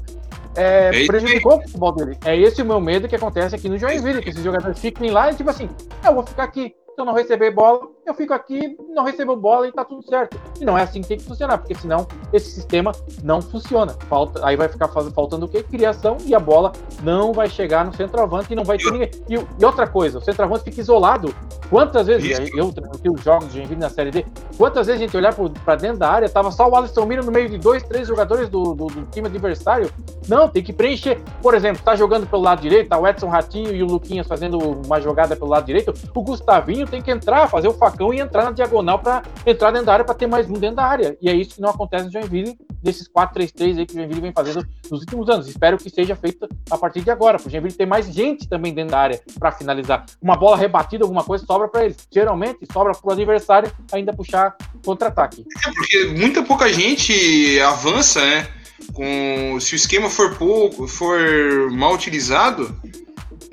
[0.55, 2.17] é, prejudicou o futebol dele.
[2.25, 5.31] É esse o meu medo que acontece aqui no Joinville, que esses jogadores fiquem lá
[5.31, 5.69] e tipo assim,
[6.05, 6.75] eu vou ficar aqui.
[6.95, 10.39] Se eu não receber bola, eu fico aqui, não recebo bola e tá tudo certo.
[10.61, 12.91] E não é assim que tem que funcionar, porque senão esse sistema
[13.23, 13.95] não funciona.
[14.07, 15.63] Falta, aí vai ficar faltando o quê?
[15.63, 16.71] Criação e a bola
[17.01, 19.09] não vai chegar no centroavante e não vai ter ninguém.
[19.27, 21.33] E, e outra coisa, o centroavante fica isolado.
[21.67, 24.25] Quantas vezes, eu tenho os jogos de Joinville na Série D,
[24.55, 27.31] quantas vezes a gente olhar para dentro da área, tava só o Alisson Mira no
[27.31, 29.89] meio de dois, três jogadores do, do, do, time adversário?
[30.27, 31.19] Não, tem que preencher.
[31.41, 34.59] Por exemplo, tá jogando pelo lado direito, tá o Edson Ratinho e o Luquinhas fazendo
[34.59, 38.43] uma jogada pelo lado direito, o Gustavinho tem que entrar, fazer o facão e entrar
[38.45, 41.17] na diagonal para entrar dentro da área para ter mais um dentro da área.
[41.21, 44.33] E é isso que não acontece no Joinville, desses 4-3-3 aí que o Joinville vem
[44.33, 45.47] fazendo nos últimos anos.
[45.47, 48.73] Espero que seja feito a partir de agora, para o Joinville ter mais gente também
[48.73, 50.05] dentro da área para finalizar.
[50.21, 51.97] Uma bola rebatida, alguma coisa, sobra para eles.
[52.11, 54.55] Geralmente sobra para o adversário ainda puxar
[54.85, 55.45] contra-ataque.
[55.65, 58.47] É porque muita pouca gente avança, né?
[58.93, 62.75] Com, se o esquema for pouco, for mal utilizado,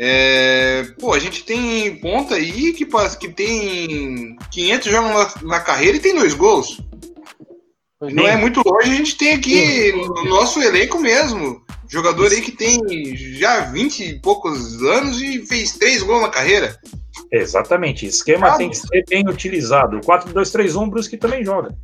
[0.03, 5.99] é, pô, a gente tem ponta aí que, que tem 500 jogos na, na carreira
[5.99, 6.81] e tem dois gols.
[7.99, 8.33] Pois não é.
[8.33, 11.63] é muito longe, a gente tem aqui no nosso elenco mesmo.
[11.87, 12.81] Jogador aí que tem
[13.15, 16.81] já 20 e poucos anos e fez três gols na carreira.
[17.31, 18.07] Exatamente.
[18.07, 20.01] Esquema tem que ser bem utilizado.
[20.01, 21.77] 4-2-3-1, Brusque também joga.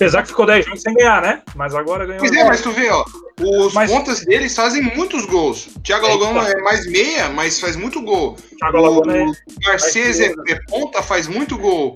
[0.00, 1.42] Apesar que ficou 10 jogos sem ganhar, né?
[1.54, 2.20] Mas agora ganhou.
[2.20, 3.04] Pois é, mas tu vê, ó.
[3.38, 3.90] Os mas...
[3.90, 5.68] pontas deles fazem muitos gols.
[5.84, 8.34] Thiago Alagão é mais meia, mas faz muito gol.
[8.58, 9.26] Thiago o é...
[9.62, 11.94] Garcês é, é, ponta, faz muito gol.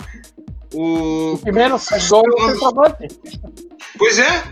[0.71, 3.07] O, o menos faz gol é o centroavante.
[3.97, 4.43] Pois é.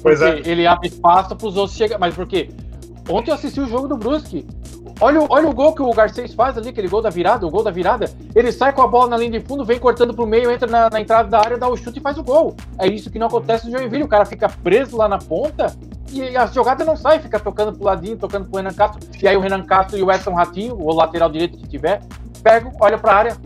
[0.00, 0.40] Pois é.
[0.44, 1.98] Ele abre espaço para os outros chegar.
[1.98, 2.50] Mas por quê?
[3.08, 4.46] Ontem eu assisti o jogo do Brusque.
[5.04, 7.62] Olha, olha o gol que o Garcês faz ali, aquele gol da virada, o gol
[7.62, 8.10] da virada.
[8.34, 10.88] Ele sai com a bola na linha de fundo, vem cortando pro meio, entra na,
[10.88, 12.56] na entrada da área, dá o chute e faz o gol.
[12.78, 14.04] É isso que não acontece no Joinville.
[14.04, 15.76] O cara fica preso lá na ponta
[16.10, 19.06] e a jogada não sai, fica tocando pro ladinho, tocando pro Renan Castro.
[19.22, 22.00] E aí o Renan Castro e o Edson Ratinho, o lateral direito que tiver,
[22.44, 23.36] pega, olha pra área,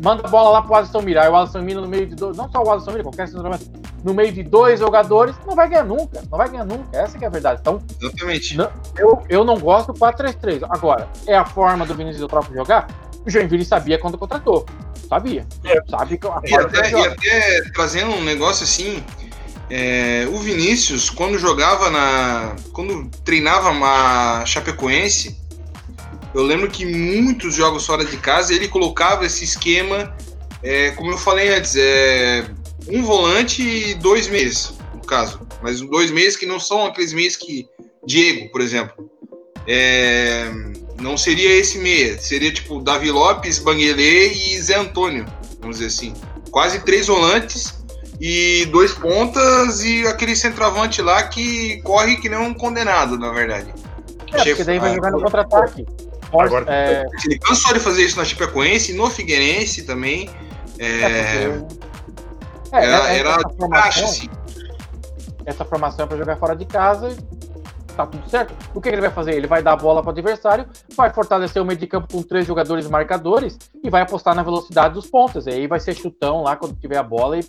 [0.00, 1.24] manda a bola lá pro Alisson Mira.
[1.24, 3.68] Aí o Alisson Mira no meio de dois, não só o Alisson Mira, qualquer centroavante,
[4.04, 6.96] no meio de dois jogadores, não vai ganhar nunca, não vai ganhar nunca.
[6.96, 7.60] Essa é a verdade.
[7.60, 8.56] Então, Exatamente.
[8.56, 10.64] Não, eu, eu não gosto do 4-3-3.
[10.70, 12.86] Agora, é a forma do Vinícius do Tropa jogar?
[13.26, 14.64] O Joinville sabia quando contratou.
[15.08, 15.44] Sabia.
[15.64, 15.80] É.
[15.88, 19.02] Sabe que a e até, e até trazendo um negócio assim,
[19.68, 22.54] é, o Vinícius, quando jogava na.
[22.72, 25.36] Quando treinava a Chapecoense,
[26.36, 30.14] eu lembro que muitos jogos fora de casa ele colocava esse esquema,
[30.62, 32.44] é, como eu falei antes, é,
[32.88, 35.40] um volante e dois meses, no caso.
[35.62, 37.66] Mas dois meses que não são aqueles meses que.
[38.04, 39.10] Diego, por exemplo.
[39.66, 40.48] É,
[41.00, 45.24] não seria esse meia, seria tipo Davi Lopes, Banguelê e Zé Antônio,
[45.58, 46.12] vamos dizer assim.
[46.50, 47.82] Quase três volantes
[48.20, 53.72] e dois pontas e aquele centroavante lá que corre que nem um condenado, na verdade.
[54.32, 55.86] É, porque daí vai jogar no contra-ataque.
[56.32, 57.04] Agora, é...
[57.24, 60.28] Ele cansou de fazer isso na Chapecoense, no Figueirense também.
[60.78, 61.00] É...
[61.00, 61.76] É, porque...
[62.72, 63.36] é era, é, era
[63.70, 64.28] caixa, assim.
[65.44, 67.16] Essa formação é para jogar fora de casa
[67.96, 68.54] tá tudo certo.
[68.74, 69.34] O que, que ele vai fazer?
[69.34, 72.22] Ele vai dar a bola para o adversário, vai fortalecer o meio de campo com
[72.22, 75.46] três jogadores marcadores e vai apostar na velocidade dos pontas.
[75.46, 77.42] E aí vai ser chutão lá quando tiver a bola e,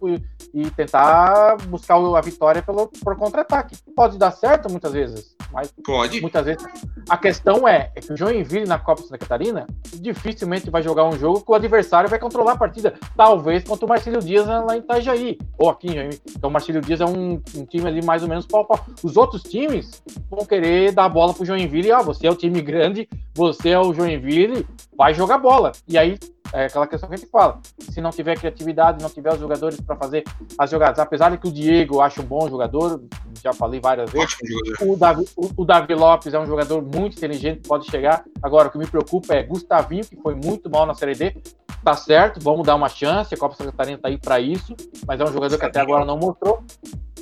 [0.53, 3.77] e tentar buscar a vitória pelo, por contra-ataque.
[3.95, 6.21] Pode dar certo muitas vezes, mas Pode.
[6.21, 6.65] muitas vezes.
[7.09, 11.17] A questão é, é que o Joinville na Copa Santa Catarina dificilmente vai jogar um
[11.17, 12.93] jogo que o adversário vai controlar a partida.
[13.15, 16.21] Talvez contra o Marcelo Dias lá em Itajaí, ou aqui em Joinville.
[16.35, 18.79] Então o Marcelo Dias é um, um time ali mais ou menos pau, pau.
[19.03, 21.91] Os outros times vão querer dar a bola pro Joinville.
[21.91, 24.65] Ah, você é o time grande, você é o Joinville,
[24.97, 25.71] vai jogar bola.
[25.87, 26.17] E aí
[26.53, 27.59] é aquela questão que a gente fala.
[27.79, 30.23] Se não tiver criatividade, não tiver os jogadores para fazer
[30.57, 33.01] as jogadas, apesar de que o Diego eu acho um bom jogador,
[33.43, 34.37] já falei várias vezes.
[34.81, 38.23] O Davi, o, o Davi Lopes é um jogador muito inteligente, pode chegar.
[38.41, 41.35] Agora, o que me preocupa é Gustavinho, que foi muito mal na Série D.
[41.83, 43.33] Tá certo, vamos dar uma chance.
[43.33, 44.75] A Copa Santa Catarina tá aí para isso,
[45.05, 46.63] mas é um jogador que até agora não mostrou.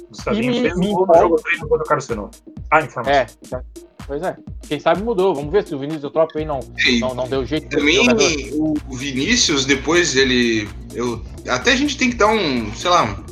[0.10, 2.32] Gustavinho e fez um gol no jogo treino contra o Carlos Fenômeno.
[2.72, 3.14] Ah, informação.
[3.14, 3.64] É,
[4.08, 4.36] pois é.
[4.68, 5.34] Quem sabe mudou.
[5.36, 6.60] Vamos ver se o Vinícius Eutrópio aí não,
[7.00, 7.70] não, não deu jeito.
[7.70, 8.00] Também
[8.54, 10.68] o Vinícius, depois ele.
[10.94, 13.24] Eu, até a gente tem que dar um, sei lá,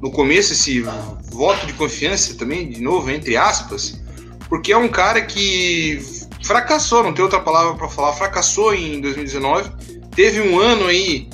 [0.00, 0.84] no começo esse
[1.30, 4.00] voto de confiança também, de novo, entre aspas,
[4.48, 6.00] porque é um cara que
[6.42, 9.70] fracassou, não tem outra palavra para falar, fracassou em 2019,
[10.14, 11.28] teve um ano aí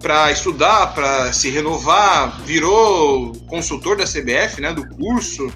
[0.00, 5.50] para estudar, para se renovar, virou consultor da CBF, né, do curso.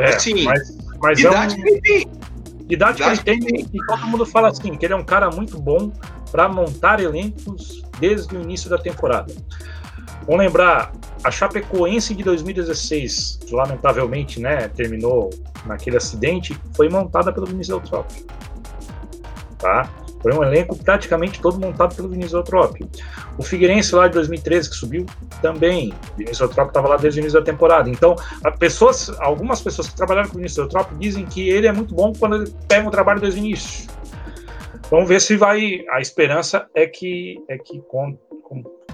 [0.00, 1.62] É, assim, mas, mas idade é um...
[1.62, 2.20] que ele tem.
[2.68, 5.28] Idade, idade que ele tem, e todo mundo fala assim, que ele é um cara
[5.30, 5.92] muito bom
[6.30, 9.34] para montar elencos desde o início da temporada.
[10.26, 10.92] Vamos lembrar,
[11.24, 15.30] a Chapecoense de 2016, que lamentavelmente né, terminou
[15.66, 18.24] naquele acidente, foi montada pelo Vinícius Eutrópio.
[19.58, 19.90] Tá?
[20.22, 22.88] Foi um elenco praticamente todo montado pelo Vinícius Eutrópio.
[23.38, 25.06] O Figueirense lá de 2013 que subiu
[25.40, 25.94] também.
[26.12, 27.88] O Vinícius Eutrópio estava lá desde o início da temporada.
[27.88, 28.14] Então,
[28.58, 32.12] pessoas, algumas pessoas que trabalharam com o Vinícius Eutrópio dizem que ele é muito bom
[32.12, 33.88] quando ele pega o trabalho desde o início.
[34.90, 35.84] Vamos ver se vai.
[35.90, 37.80] A esperança é que é que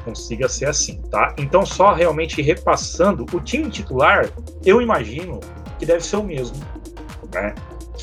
[0.05, 1.35] consiga ser assim, tá?
[1.37, 4.31] Então, só realmente repassando, o time titular,
[4.65, 5.41] eu imagino
[5.79, 6.57] que deve ser o mesmo,
[7.35, 7.53] né?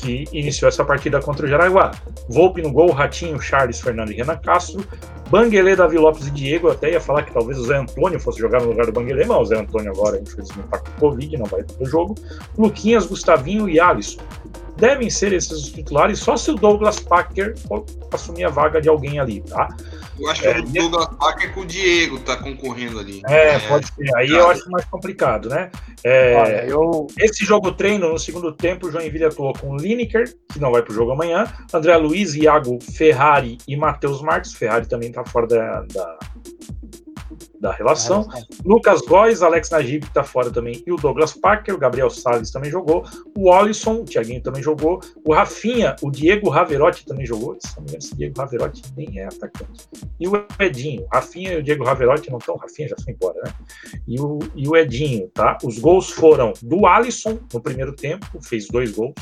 [0.04, 1.92] Que iniciou essa partida contra o Jaraguá.
[2.28, 4.86] Volpe no gol, Ratinho, Charles, Fernando e Renan Castro.
[5.30, 6.68] Banguelê, Davi Lopes e Diego.
[6.68, 9.24] Eu até ia falar que talvez o Zé Antônio fosse jogar no lugar do Banguelê,
[9.24, 12.14] mas o Zé Antônio agora, infelizmente, está com Covid, não vai para o jogo.
[12.58, 14.20] Luquinhas, Gustavinho e Alisson
[14.76, 17.54] devem ser esses os titulares, só se o Douglas Packer
[18.12, 19.68] assumir a vaga de alguém ali, tá?
[20.18, 23.22] Eu acho é, que o Douglas Packer com o Diego tá concorrendo ali.
[23.28, 24.16] É, é pode ser.
[24.16, 25.70] Aí eu acho mais complicado, né?
[26.04, 27.06] É, Olha, eu...
[27.18, 30.94] Esse jogo treino, no segundo tempo, o Joinville atuou com Lineker, que não vai pro
[30.94, 34.54] jogo amanhã, André Luiz, Iago Ferrari e Matheus Marques.
[34.54, 36.18] Ferrari também tá fora da, da
[37.64, 38.28] da relação.
[38.62, 42.70] Lucas Góes, Alex Najib está fora também, e o Douglas Parker, o Gabriel Salles também
[42.70, 47.74] jogou, o Alisson, o Thiaguinho também jogou, o Rafinha, o Diego Raverotti também jogou, se
[47.74, 49.88] não me engano, esse Diego Raverotti nem é atacante.
[50.20, 53.54] E o Edinho, Rafinha e o Diego Raverotti não estão, Rafinha já foi embora, né?
[54.06, 55.56] E o, e o Edinho, tá?
[55.64, 59.14] Os gols foram do Alisson no primeiro tempo, fez dois gols,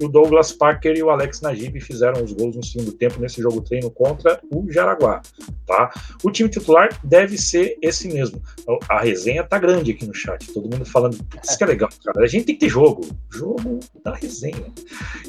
[0.00, 3.42] e o Douglas Parker e o Alex Najib fizeram os gols no segundo tempo nesse
[3.42, 5.20] jogo treino contra o Jaraguá,
[5.66, 5.92] tá?
[6.22, 8.40] O time titular deve ser esse mesmo.
[8.88, 12.24] A resenha tá grande aqui no chat, todo mundo falando, isso que é legal, cara.
[12.24, 14.72] A gente tem que ter jogo, jogo da resenha.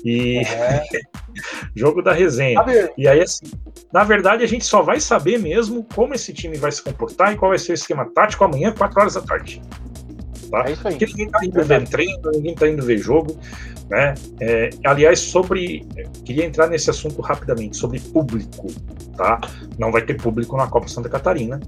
[0.04, 0.84] E é.
[1.76, 2.60] jogo da resenha.
[2.98, 3.46] E aí assim,
[3.92, 7.38] na verdade a gente só vai saber mesmo como esse time vai se comportar e
[7.38, 9.62] qual vai ser o esquema tático amanhã, 4 horas da tarde.
[10.50, 10.64] Tá?
[10.68, 10.94] É isso aí.
[10.98, 13.38] Porque ninguém tá indo ver treino, ninguém tá indo ver jogo.
[13.90, 14.14] Né?
[14.40, 15.86] É, aliás, sobre.
[16.26, 18.68] Queria entrar nesse assunto rapidamente, sobre público.
[19.16, 19.40] Tá?
[19.78, 21.60] Não vai ter público na Copa Santa Catarina.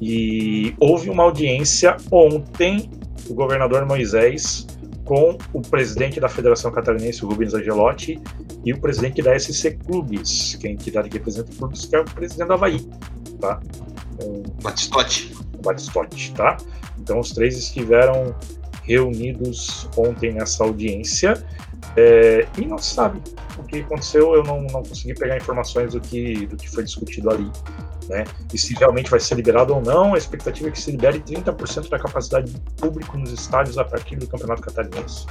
[0.00, 2.90] E houve uma audiência ontem
[3.26, 4.66] do governador Moisés
[5.04, 8.20] com o presidente da Federação Catarinense, o Rubens Angelotti,
[8.64, 11.94] e o presidente da SC Clubes, que é a entidade que representa o clubes, que
[11.94, 12.80] é o presidente do Havaí.
[13.40, 13.60] Tá?
[14.20, 15.32] Um, Batistote.
[15.64, 16.56] Batistote, tá?
[16.98, 18.34] Então os três estiveram
[18.82, 21.34] reunidos ontem nessa audiência
[21.96, 23.22] é, e não se sabe
[23.58, 27.30] o que aconteceu, eu não, não consegui pegar informações do que, do que foi discutido
[27.30, 27.50] ali.
[28.08, 28.24] Né?
[28.52, 31.88] E se realmente vai ser liberado ou não, a expectativa é que se libere 30%
[31.88, 35.26] da capacidade de público nos estádios a partir do Campeonato Catarinense.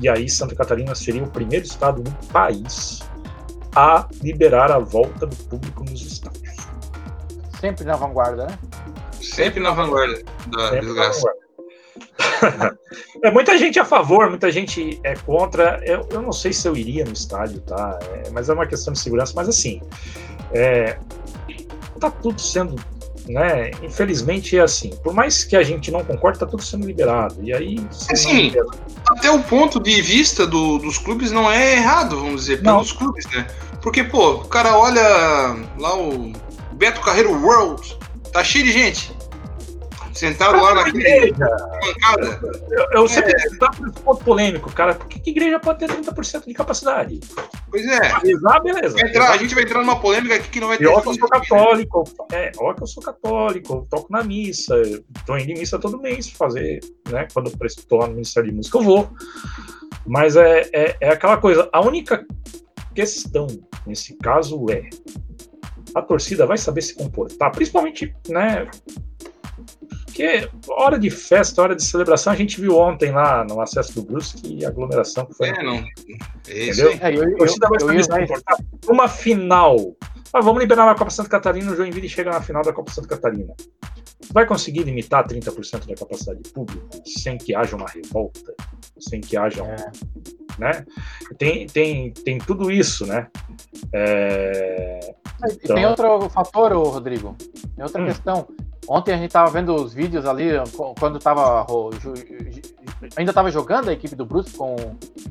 [0.00, 3.00] E aí Santa Catarina seria o primeiro estado do país
[3.76, 6.56] a liberar a volta do público nos estádios.
[7.60, 8.58] Sempre na vanguarda, né?
[9.20, 11.39] Sempre na vanguarda da Sempre na desgraça.
[13.22, 15.80] é muita gente a favor, muita gente é contra.
[15.84, 17.98] Eu, eu não sei se eu iria no estádio, tá?
[18.02, 19.32] É, mas é uma questão de segurança.
[19.36, 19.80] Mas assim,
[20.52, 20.98] é,
[21.98, 22.76] tá tudo sendo,
[23.28, 23.70] né?
[23.82, 24.90] Infelizmente é assim.
[25.02, 27.36] Por mais que a gente não concorde, tá tudo sendo liberado.
[27.42, 27.78] E aí,
[28.10, 28.66] Assim, não
[29.10, 32.74] Até o ponto de vista do- dos clubes não é errado, vamos dizer, Não.
[32.76, 33.46] pelos clubes, né?
[33.82, 35.02] Porque, pô, o cara olha
[35.78, 36.32] lá o
[36.72, 37.96] Beto Carreiro World,
[38.32, 39.12] tá cheio de gente.
[40.20, 41.46] Sentaram lá naquele igreja,
[41.80, 42.40] bancada.
[42.70, 44.94] eu, eu sempre tá por esse ponto polêmico, cara.
[44.94, 47.20] Por que, que igreja pode ter 30% de capacidade?
[47.70, 48.00] Pois é.
[48.22, 48.96] Rezar, beleza.
[48.96, 51.08] Vai entrar- a gente vai entrar numa polêmica aqui que não vai E ó que
[51.08, 54.74] eu sou católico, é, ó que eu sou católico, eu toco na missa,
[55.24, 57.26] tô indo em missa todo mês fazer, né?
[57.32, 59.10] Quando eu estou lá no Ministério de Música, eu vou.
[60.06, 62.26] Mas é, é, é aquela coisa, a única
[62.94, 63.46] questão
[63.86, 64.90] nesse caso é
[65.94, 68.68] a torcida vai saber se comportar, principalmente, né?
[70.04, 74.02] Porque hora de festa, hora de celebração, a gente viu ontem lá no acesso do
[74.02, 75.48] Brusque a aglomeração que foi.
[75.48, 75.76] É, não.
[76.48, 76.98] Isso Entendeu?
[77.00, 77.14] aí.
[77.14, 78.56] É, eu, eu, A.
[78.88, 79.76] Uma final.
[80.32, 83.08] Ah, vamos liberar na Copa Santa Catarina, o Joinville chega na final da Copa Santa
[83.08, 83.52] Catarina.
[84.32, 88.54] Vai conseguir limitar 30% da capacidade pública sem que haja uma revolta,
[88.98, 89.90] sem que haja, um- É.
[90.58, 90.84] né?
[91.38, 93.26] Tem, tem, tem tudo isso, né?
[93.92, 97.34] É, E Então- tem outro fator, Rodrigo.
[97.74, 98.06] Tem outra Hum.
[98.06, 98.48] questão.
[98.86, 100.48] Ontem a gente tava vendo os vídeos ali,
[100.98, 101.62] quando tava.
[101.62, 102.60] ro- ju- ju-
[103.16, 104.76] ainda tava jogando a equipe do Bruce com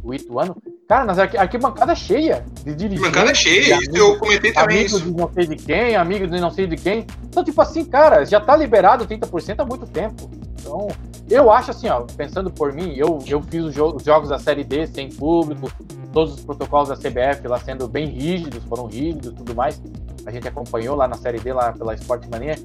[0.02, 0.56] o Ituano.
[0.90, 3.12] Cara, nas arqui- arquibancada cheia de dirigentes.
[3.12, 5.02] Bancada cheia, de isso eu comentei também Amigo isso.
[5.06, 7.06] de não sei de quem, amigo de não sei de quem.
[7.26, 10.28] Então, tipo assim, cara, já tá liberado 30% há muito tempo.
[10.60, 10.88] Então,
[11.30, 14.40] eu acho assim, ó, pensando por mim, eu, eu fiz os, jo- os jogos da
[14.40, 15.72] Série D sem público,
[16.12, 19.80] todos os protocolos da CBF lá sendo bem rígidos, foram rígidos e tudo mais.
[20.26, 22.56] A gente acompanhou lá na Série D, lá pela Sport Mania.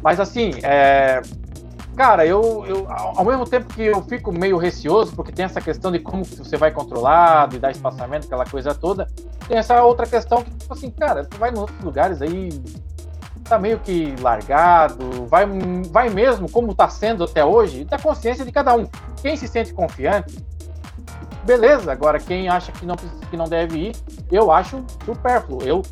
[0.00, 1.20] Mas assim, é,
[2.00, 5.92] Cara, eu, eu, ao mesmo tempo que eu fico meio receoso, porque tem essa questão
[5.92, 9.06] de como você vai controlar, de dar espaçamento, aquela coisa toda,
[9.46, 12.48] tem essa outra questão que, tipo assim, cara, tu vai nos outros lugares aí,
[13.44, 15.44] tá meio que largado, vai,
[15.90, 18.88] vai mesmo, como tá sendo até hoje, da consciência de cada um.
[19.20, 20.42] Quem se sente confiante,
[21.44, 21.92] beleza.
[21.92, 23.96] Agora, quem acha que não, que não deve ir,
[24.32, 25.62] eu acho supérfluo.
[25.62, 25.82] Eu,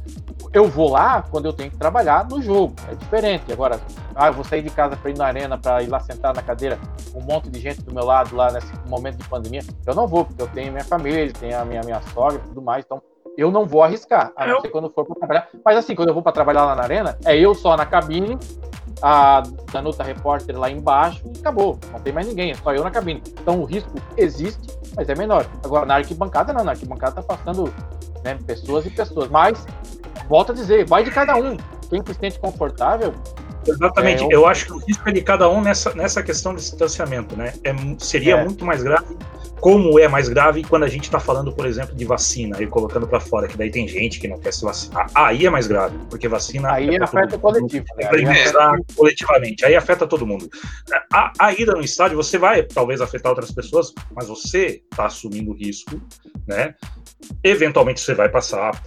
[0.53, 3.53] eu vou lá quando eu tenho que trabalhar no jogo, é diferente.
[3.53, 3.81] Agora,
[4.15, 6.43] ah, eu vou sair de casa para ir na arena, para ir lá sentar na
[6.43, 6.79] cadeira,
[7.13, 10.07] com um monte de gente do meu lado lá nesse momento de pandemia, eu não
[10.07, 13.03] vou, porque eu tenho minha família, tenho a minha, minha sogra e tudo mais, então
[13.37, 15.49] eu não vou arriscar, a não ser quando for para trabalhar.
[15.65, 18.37] Mas assim, quando eu vou para trabalhar lá na arena, é eu só na cabine,
[19.03, 19.43] a
[19.73, 21.79] Danuta repórter lá embaixo e acabou.
[21.93, 23.23] Não tem mais ninguém, é só eu na cabine.
[23.41, 25.47] Então o risco existe, mas é menor.
[25.65, 26.65] Agora, na arquibancada, não.
[26.65, 27.73] Na arquibancada tá passando
[28.25, 29.29] né, pessoas e pessoas.
[29.29, 29.65] Mas,
[30.29, 31.57] volto a dizer, vai de cada um.
[31.91, 33.15] Quem se sente confortável,
[33.67, 34.23] Exatamente.
[34.23, 34.47] É, eu- eu...
[34.47, 37.53] acho que o risco é de cada um nessa, nessa questão de distanciamento, né?
[37.65, 38.45] É, seria É.
[38.45, 39.15] muito mais grave,
[39.61, 43.07] como é mais grave quando a gente está falando, por exemplo, de vacina e colocando
[43.07, 45.11] para fora, que daí tem gente que não quer se vacinar.
[45.15, 46.73] Aí é mais grave, porque vacina.
[46.73, 47.69] aí é afeta o todo mundo.
[47.71, 47.85] coletivo.
[47.99, 48.79] né?
[48.97, 50.49] Coletivamente, aí afeta todo mundo.
[51.13, 55.51] A, a ida no estádio, você vai talvez afetar outras pessoas, mas você está assumindo
[55.51, 56.01] o risco,
[56.47, 56.75] né?
[57.43, 58.81] Eventualmente você vai passar,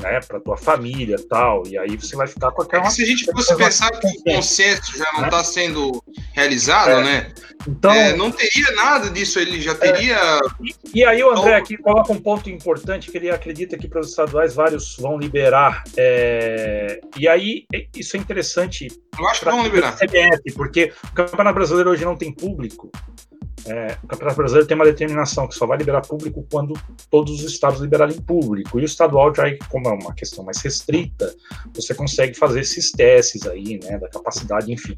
[0.00, 2.82] né, para tua família e tal, e aí você vai ficar com É aquela.
[2.84, 7.32] que se a gente fosse pensar que o consenso já não está sendo realizado, né?
[7.66, 10.40] Então, É, não teria nada disso, ele já teria.
[10.94, 14.00] E aí o André Então- aqui coloca um ponto importante que ele acredita que para
[14.00, 15.82] os estaduais vários vão liberar.
[15.96, 18.88] é, E aí é- isso é interessante
[19.18, 19.96] Eu acho que vão liberar.
[19.96, 22.90] CBF, porque o Campeonato Brasileiro hoje não tem público.
[23.66, 26.74] É, o Campeonato Brasileiro tem uma determinação que só vai liberar público quando
[27.10, 28.78] todos os estados liberarem público.
[28.78, 31.34] E o estadual, já como é uma questão mais restrita,
[31.74, 34.96] você consegue fazer esses testes aí, né, da capacidade, enfim.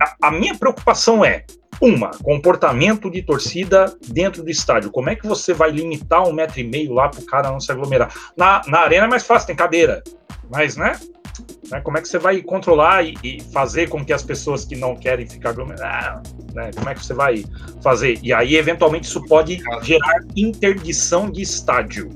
[0.00, 1.44] A, a minha preocupação é,
[1.80, 4.90] uma, comportamento de torcida dentro do estádio.
[4.90, 7.60] Como é que você vai limitar um metro e meio lá para o cara não
[7.60, 8.12] se aglomerar?
[8.36, 10.02] Na, na arena é mais fácil, tem cadeira.
[10.50, 10.98] Mas, né?
[11.70, 14.76] né, Como é que você vai controlar e, e fazer com que as pessoas que
[14.76, 16.70] não querem ficar aglomeradas, né?
[16.74, 17.44] Como é que você vai
[17.82, 18.18] fazer?
[18.22, 22.10] E aí, eventualmente, isso pode gerar interdição de estádio.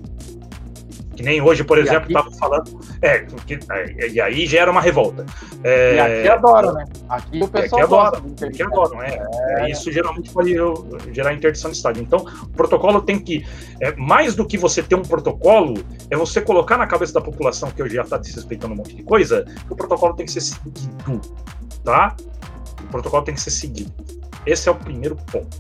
[1.22, 2.80] Que nem hoje, por E exemplo, aqui- estava falando.
[3.00, 5.24] É, que- é, e aí gera uma revolta.
[5.62, 6.84] É, E aqui adora, né?
[7.08, 9.24] Aqui o pessoal adora, gosta de que adoram, é.
[9.58, 10.52] É, Isso geralmente pode
[11.12, 12.02] gerar interdição de estádio.
[12.02, 13.46] Então, o protocolo tem que,
[13.80, 15.74] é, mais do que você ter um protocolo,
[16.10, 19.04] é você colocar na cabeça da população que hoje já está desrespeitando um monte de
[19.04, 21.20] coisa, que o protocolo tem que ser seguido,
[21.84, 22.16] tá?
[22.82, 23.92] O protocolo tem que ser seguido.
[24.44, 25.56] Esse é o primeiro ponto.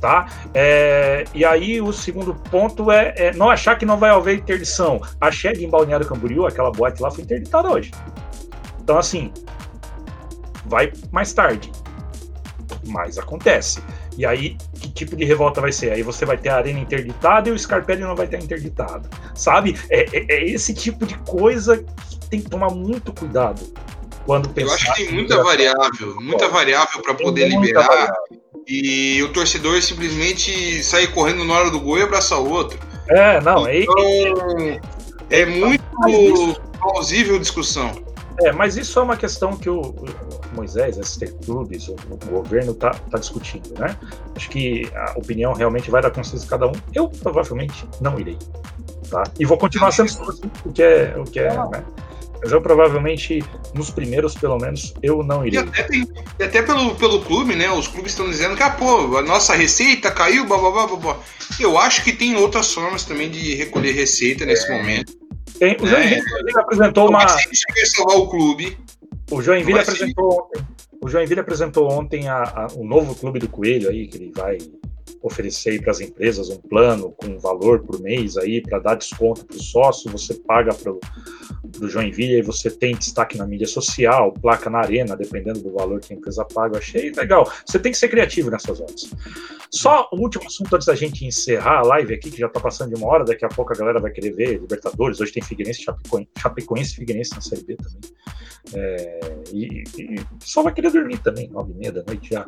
[0.00, 0.28] Tá?
[0.52, 5.00] É, e aí o segundo ponto é, é, não achar que não vai haver interdição.
[5.20, 7.90] A Shed em Balneário Camboriú, aquela boate lá, foi interditada hoje.
[8.80, 9.32] Então, assim,
[10.66, 11.72] vai mais tarde.
[12.86, 13.82] Mas acontece.
[14.16, 15.92] E aí, que tipo de revolta vai ser?
[15.92, 19.08] Aí você vai ter a arena interditada e o Scarpelli não vai ter interditado.
[19.34, 19.78] Sabe?
[19.90, 23.60] É, é, é esse tipo de coisa que tem que tomar muito cuidado
[24.24, 24.70] quando pensar.
[24.70, 27.86] Eu acho que tem muita variável, muita variável para poder liberar.
[27.86, 28.45] Variável.
[28.66, 32.78] E o torcedor simplesmente sair correndo na hora do gol e abraçar o outro.
[33.08, 33.94] É, não, então,
[35.30, 35.84] é, é muito
[36.80, 37.92] plausível discussão.
[38.42, 40.06] É, mas isso é uma questão que o, o
[40.54, 43.96] Moisés, esses clubes, o, o, governo está tá discutindo, né?
[44.34, 46.72] Acho que a opinião realmente vai dar consciência de cada um.
[46.92, 48.36] Eu provavelmente não irei,
[49.08, 49.22] tá?
[49.38, 50.10] E vou continuar sendo
[50.66, 51.84] o que é, o que é, né?
[52.52, 53.42] Eu provavelmente,
[53.74, 55.60] nos primeiros, pelo menos, eu não iria.
[55.60, 56.06] E até, tem,
[56.38, 57.70] e até pelo, pelo clube, né?
[57.70, 61.18] Os clubes estão dizendo que, ah, pô, a nossa receita caiu, blá, blá, blá, blá.
[61.60, 64.76] Eu acho que tem outras formas também de recolher receita nesse é.
[64.76, 65.12] momento.
[65.58, 66.22] Tem, o Joinville
[66.56, 66.60] é.
[66.60, 67.26] apresentou uma.
[67.28, 68.76] salvar o clube.
[69.30, 70.66] O Joinville apresentou ontem.
[71.00, 74.58] O Joinville apresentou ontem a, a, o novo clube do Coelho aí, que ele vai
[75.22, 79.44] oferecer para as empresas um plano com um valor por mês aí para dar desconto
[79.44, 84.32] para o sócio, você paga para o Joinville e você tem destaque na mídia social,
[84.32, 86.76] placa na arena, dependendo do valor que a empresa paga.
[86.76, 87.50] Eu achei legal.
[87.64, 89.10] Você tem que ser criativo nessas horas.
[89.70, 92.94] Só o último assunto antes da gente encerrar a live aqui, que já está passando
[92.94, 95.20] de uma hora, daqui a pouco a galera vai querer ver Libertadores.
[95.20, 98.00] Hoje tem Figueirense, Chapecoense, Chapecoense Figueirense na Série B também.
[98.74, 99.20] É,
[99.52, 102.44] e, e, só vai querer dormir também, nove e meia da noite já.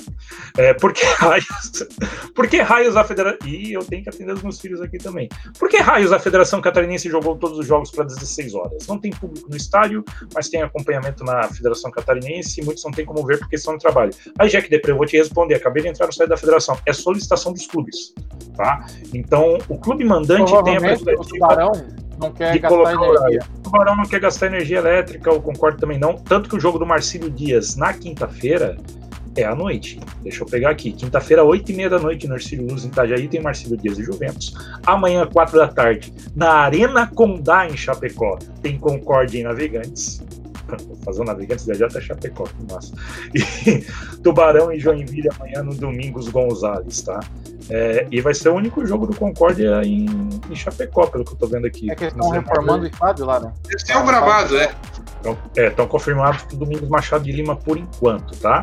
[0.57, 1.87] É, porque raios,
[2.35, 3.39] por que raios a federação.
[3.47, 5.29] E eu tenho que atender os meus filhos aqui também.
[5.59, 8.87] Por que raios a Federação Catarinense jogou todos os jogos para 16 horas?
[8.87, 10.05] Não tem público no estádio,
[10.35, 13.79] mas tem acompanhamento na Federação Catarinense e muitos não tem como ver porque estão no
[13.79, 14.13] trabalho.
[14.39, 15.55] Aí, Jack Depre, eu vou te responder.
[15.55, 16.79] Acabei de entrar no site da federação.
[16.85, 18.15] É solicitação dos clubes.
[18.57, 18.87] Tá?
[19.15, 21.79] Então, o clube mandante tem a prerrogativa
[22.19, 23.41] não quer gastar energia.
[23.59, 26.15] O Tubarão não quer gastar energia elétrica, eu concordo também não.
[26.15, 28.77] Tanto que o jogo do Marcílio Dias na quinta-feira
[29.37, 30.01] é à noite.
[30.23, 30.93] Deixa eu pegar aqui.
[30.93, 34.03] Quinta-feira, 8 e meia da noite, no Ercílio Luz, em Itajaí, tem Marcílio Dias e
[34.03, 34.55] Juventus.
[34.85, 40.21] Amanhã, 4 da tarde, na Arena Condá, em Chapecó, tem Concórdia e Navegantes.
[40.87, 42.95] Vou fazer o Navegantes viajar até Chapecó, que massa.
[43.35, 43.85] E
[44.23, 47.21] Tubarão e Joinville amanhã no Domingos Gonzalez, tá?
[47.71, 50.07] É, e vai ser o único jogo do Concórdia em,
[50.51, 51.91] em Chapecó, pelo que eu tô vendo aqui.
[51.91, 53.53] É que eles estão reformando o estádio lá, né?
[53.75, 54.75] Esse é o gravado, é.
[55.21, 58.63] Então, estão é, confirmados que o Domingos Machado de Lima por enquanto, tá?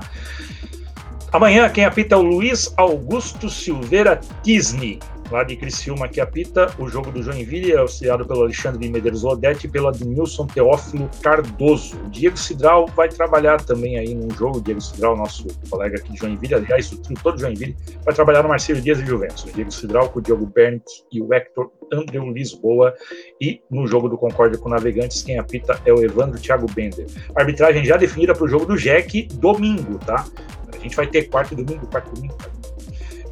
[1.32, 5.00] Amanhã quem apita é o Luiz Augusto Silveira Tisney
[5.32, 9.68] lá de Criciúma, que apita o jogo do Joinville, é auxiliado pelo Alexandre Medeiros Odete
[9.68, 11.98] e pelo Admilson Teófilo Cardoso.
[12.10, 16.56] Diego Cidral vai trabalhar também aí num jogo, Diego Cidral, nosso colega aqui de Joinville,
[16.56, 19.52] aliás, o time todo de Joinville, vai trabalhar no Marcelo Dias e Juventus.
[19.54, 22.94] Diego Cidral com o Diogo Bernt e o Hector Andreu Lisboa.
[23.42, 27.08] E no jogo do Concórdia com Navegantes, quem apita é o Evandro Thiago Bender.
[27.36, 30.26] A arbitragem já definida para o jogo do Jack domingo, tá?
[30.74, 32.38] A gente vai ter quarto e domingo, quarto e domingo,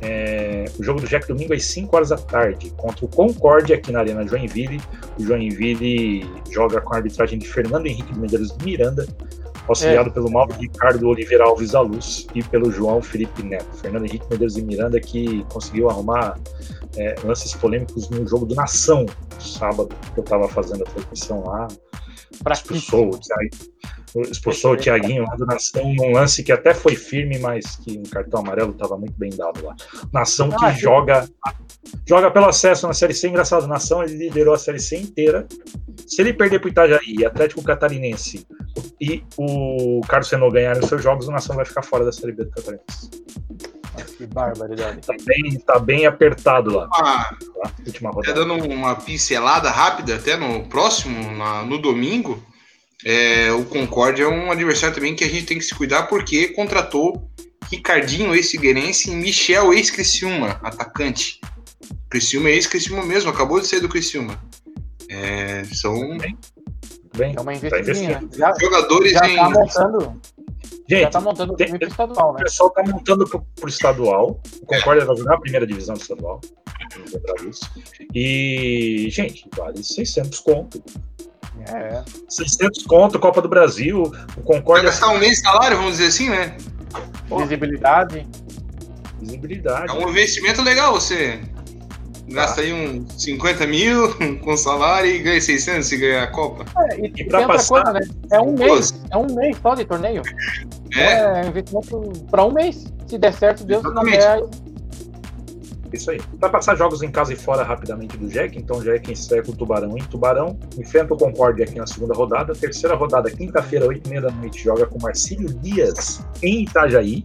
[0.03, 3.91] é, o jogo do Jack domingo às 5 horas da tarde, contra o Concorde aqui
[3.91, 4.81] na Arena Joinville.
[5.17, 9.07] O Joinville joga com a arbitragem de Fernando Henrique de Medeiros de Miranda,
[9.65, 10.11] auxiliado é.
[10.11, 13.77] pelo Mauro Ricardo Oliveira Alves da Luz e pelo João Felipe Neto.
[13.77, 16.37] Fernando Henrique Medeiros de Miranda que conseguiu arrumar
[16.97, 19.05] é, lances polêmicos no jogo do Nação,
[19.39, 21.67] sábado, que eu estava fazendo a transmissão lá.
[22.51, 23.19] Expulsou o
[24.29, 28.03] expulsou o Thiaguinho lá do Nação num lance que até foi firme, mas que um
[28.03, 29.75] cartão amarelo estava muito bem dado lá.
[30.11, 31.27] Nação que ah, joga
[32.07, 35.47] joga pelo acesso na Série C, engraçado, Nação ele liderou a Série C inteira.
[36.05, 38.45] Se ele perder para o Itajaí, Atlético Catarinense
[39.01, 42.33] e o Carlos Senô ganharem os seus jogos, o Nação vai ficar fora da Série
[42.33, 43.09] B do Catarinense.
[44.23, 45.01] Que barbaridade.
[45.05, 46.87] Tá bem, tá bem apertado lá.
[46.93, 47.71] Ah, tá?
[47.85, 48.33] Última rodada.
[48.33, 52.41] dando uma pincelada rápida até no próximo, na, no domingo,
[53.03, 56.47] é, o Concórdia é um adversário também que a gente tem que se cuidar porque
[56.49, 57.29] contratou
[57.69, 61.41] Ricardinho, ex-Figueirense, e Michel, ex-Criciúma, atacante.
[62.09, 64.41] Criciúma é ex-Criciúma mesmo, acabou de sair do Criciúma.
[65.09, 66.17] É, são...
[66.17, 66.37] Bem,
[67.17, 68.21] bem, é uma investidinha.
[68.21, 69.35] Tá já, Jogadores já em...
[69.35, 70.21] Tá montando,
[70.89, 72.39] Gente, já tá montando tem, pro estadual, né?
[72.41, 74.41] O pessoal tá montando pro, pro estadual.
[74.61, 76.41] O Concórdia vai jogar a primeira divisão do estadual.
[78.13, 80.83] E, gente, vale 600 conto.
[81.67, 82.03] É.
[82.29, 84.03] 600 conto, Copa do Brasil,
[84.37, 84.83] o Concórdia...
[84.83, 86.57] Vai gastar um mês de salário, vamos dizer assim, né?
[87.39, 88.27] Visibilidade.
[89.19, 89.89] Visibilidade.
[89.89, 91.41] É um investimento legal, você
[92.33, 94.13] gasta aí uns 50 mil
[94.43, 96.65] com salário e ganha 600 se ganhar a Copa.
[96.89, 97.83] É, e, e pra passar...
[97.83, 98.01] Coisa, né?
[98.31, 100.23] É um mês, é um mês só de torneio.
[100.95, 102.91] É, é investimento para um mês.
[103.07, 104.17] Se der certo, Deus Exatamente.
[104.17, 104.62] não der.
[105.93, 106.19] Isso aí.
[106.39, 108.57] Vai passar jogos em casa e fora rapidamente do Jack.
[108.57, 109.13] Então, o Jack
[109.45, 110.57] com o Tubarão em Tubarão.
[110.77, 112.53] Enfrenta o Concorde aqui na segunda rodada.
[112.53, 117.23] Terceira rodada, quinta-feira, 8h30 da noite, joga com Marcílio Dias em Itajaí.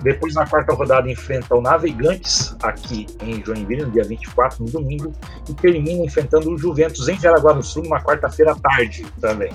[0.00, 5.12] Depois, na quarta rodada, enfrenta o Navegantes aqui em Joinville, no dia 24, no domingo.
[5.48, 9.50] E termina enfrentando o Juventus em Jaraguá do Sul, numa quarta-feira à tarde também.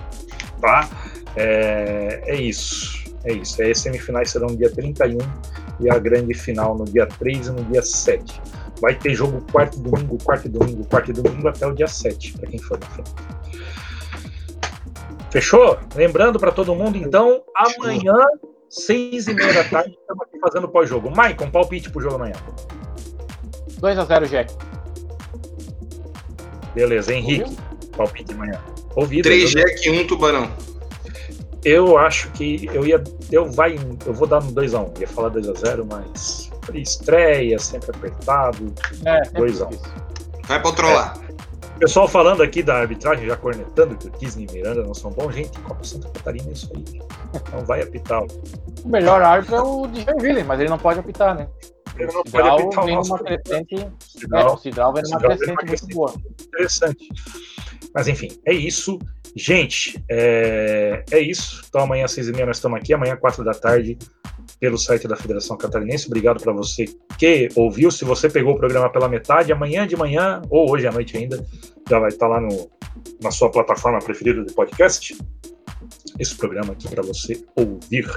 [0.59, 0.89] Tá?
[1.37, 3.05] É, é isso.
[3.23, 3.61] É isso.
[3.63, 4.93] As semifinais serão no dia 31
[5.79, 8.41] e a grande final no dia 3 e no dia 7.
[8.81, 12.59] Vai ter jogo quarto domingo, quarto domingo, quarto domingo até o dia 7, para quem
[12.59, 13.11] for na frente.
[15.31, 15.77] Fechou?
[15.95, 18.15] Lembrando para todo mundo, então, amanhã,
[18.69, 21.09] seis e meia da tarde, estamos aqui fazendo pós-jogo.
[21.15, 22.35] Maicon, palpite pro jogo amanhã.
[23.79, 24.53] 2x0, Jack.
[26.73, 27.57] Beleza, Henrique, Ouviu?
[27.95, 28.61] palpite amanhã.
[28.95, 29.23] Ouvido.
[29.23, 30.49] 3 Jack e 1 Tubarão.
[31.63, 33.03] Eu acho que eu ia.
[33.31, 34.89] Eu, vai, eu vou dar no 2x1.
[34.89, 35.01] Um.
[35.01, 38.73] Ia falar 2x0, mas estreia, sempre apertado.
[39.05, 39.73] É, 2x1.
[39.73, 40.41] Um.
[40.47, 41.17] Vai controlar.
[41.23, 41.27] É.
[41.79, 45.35] Pessoal falando aqui da arbitragem, já cornetando que o Disney e Miranda não são bons.
[45.35, 47.01] Gente, Copa Santa Catarina é isso aí.
[47.51, 48.23] Não vai apitar.
[48.23, 51.47] O melhor árbitro é o de Joinville, mas ele não pode apitar, né?
[51.95, 53.87] Ele não Cidral pode apitar vem numa crescente.
[53.99, 56.13] Cidral, é, o Cidral vem numa crescente muito boa.
[56.41, 57.09] Interessante.
[57.93, 58.99] Mas enfim, é isso.
[59.35, 61.63] Gente, é, é isso.
[61.67, 63.97] Então amanhã às seis e meia nós estamos aqui, amanhã quatro da tarde
[64.59, 66.07] pelo site da Federação Catarinense.
[66.07, 66.85] Obrigado para você
[67.17, 67.91] que ouviu.
[67.91, 71.45] Se você pegou o programa pela metade, amanhã de manhã ou hoje à noite ainda,
[71.87, 72.69] já vai estar lá no,
[73.21, 75.17] na sua plataforma preferida de podcast.
[76.19, 78.07] Esse programa aqui para você ouvir.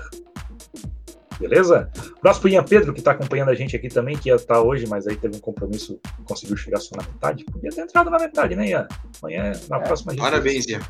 [1.40, 1.90] Beleza?
[2.18, 4.62] Abraço pro Ian Pedro, que está acompanhando a gente aqui também, que ia estar tá
[4.62, 7.44] hoje, mas aí teve um compromisso, conseguiu chegar só na metade.
[7.46, 8.86] Podia ter entrado na metade, né, Ian?
[9.22, 10.14] Amanhã, na é, próxima.
[10.14, 10.80] Parabéns, Ian.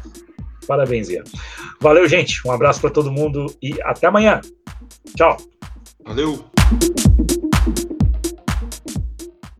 [0.66, 1.22] Parabéns, Ian.
[1.80, 2.46] Valeu, gente.
[2.46, 4.40] Um abraço para todo mundo e até amanhã.
[5.14, 5.36] Tchau.
[6.04, 6.44] Valeu.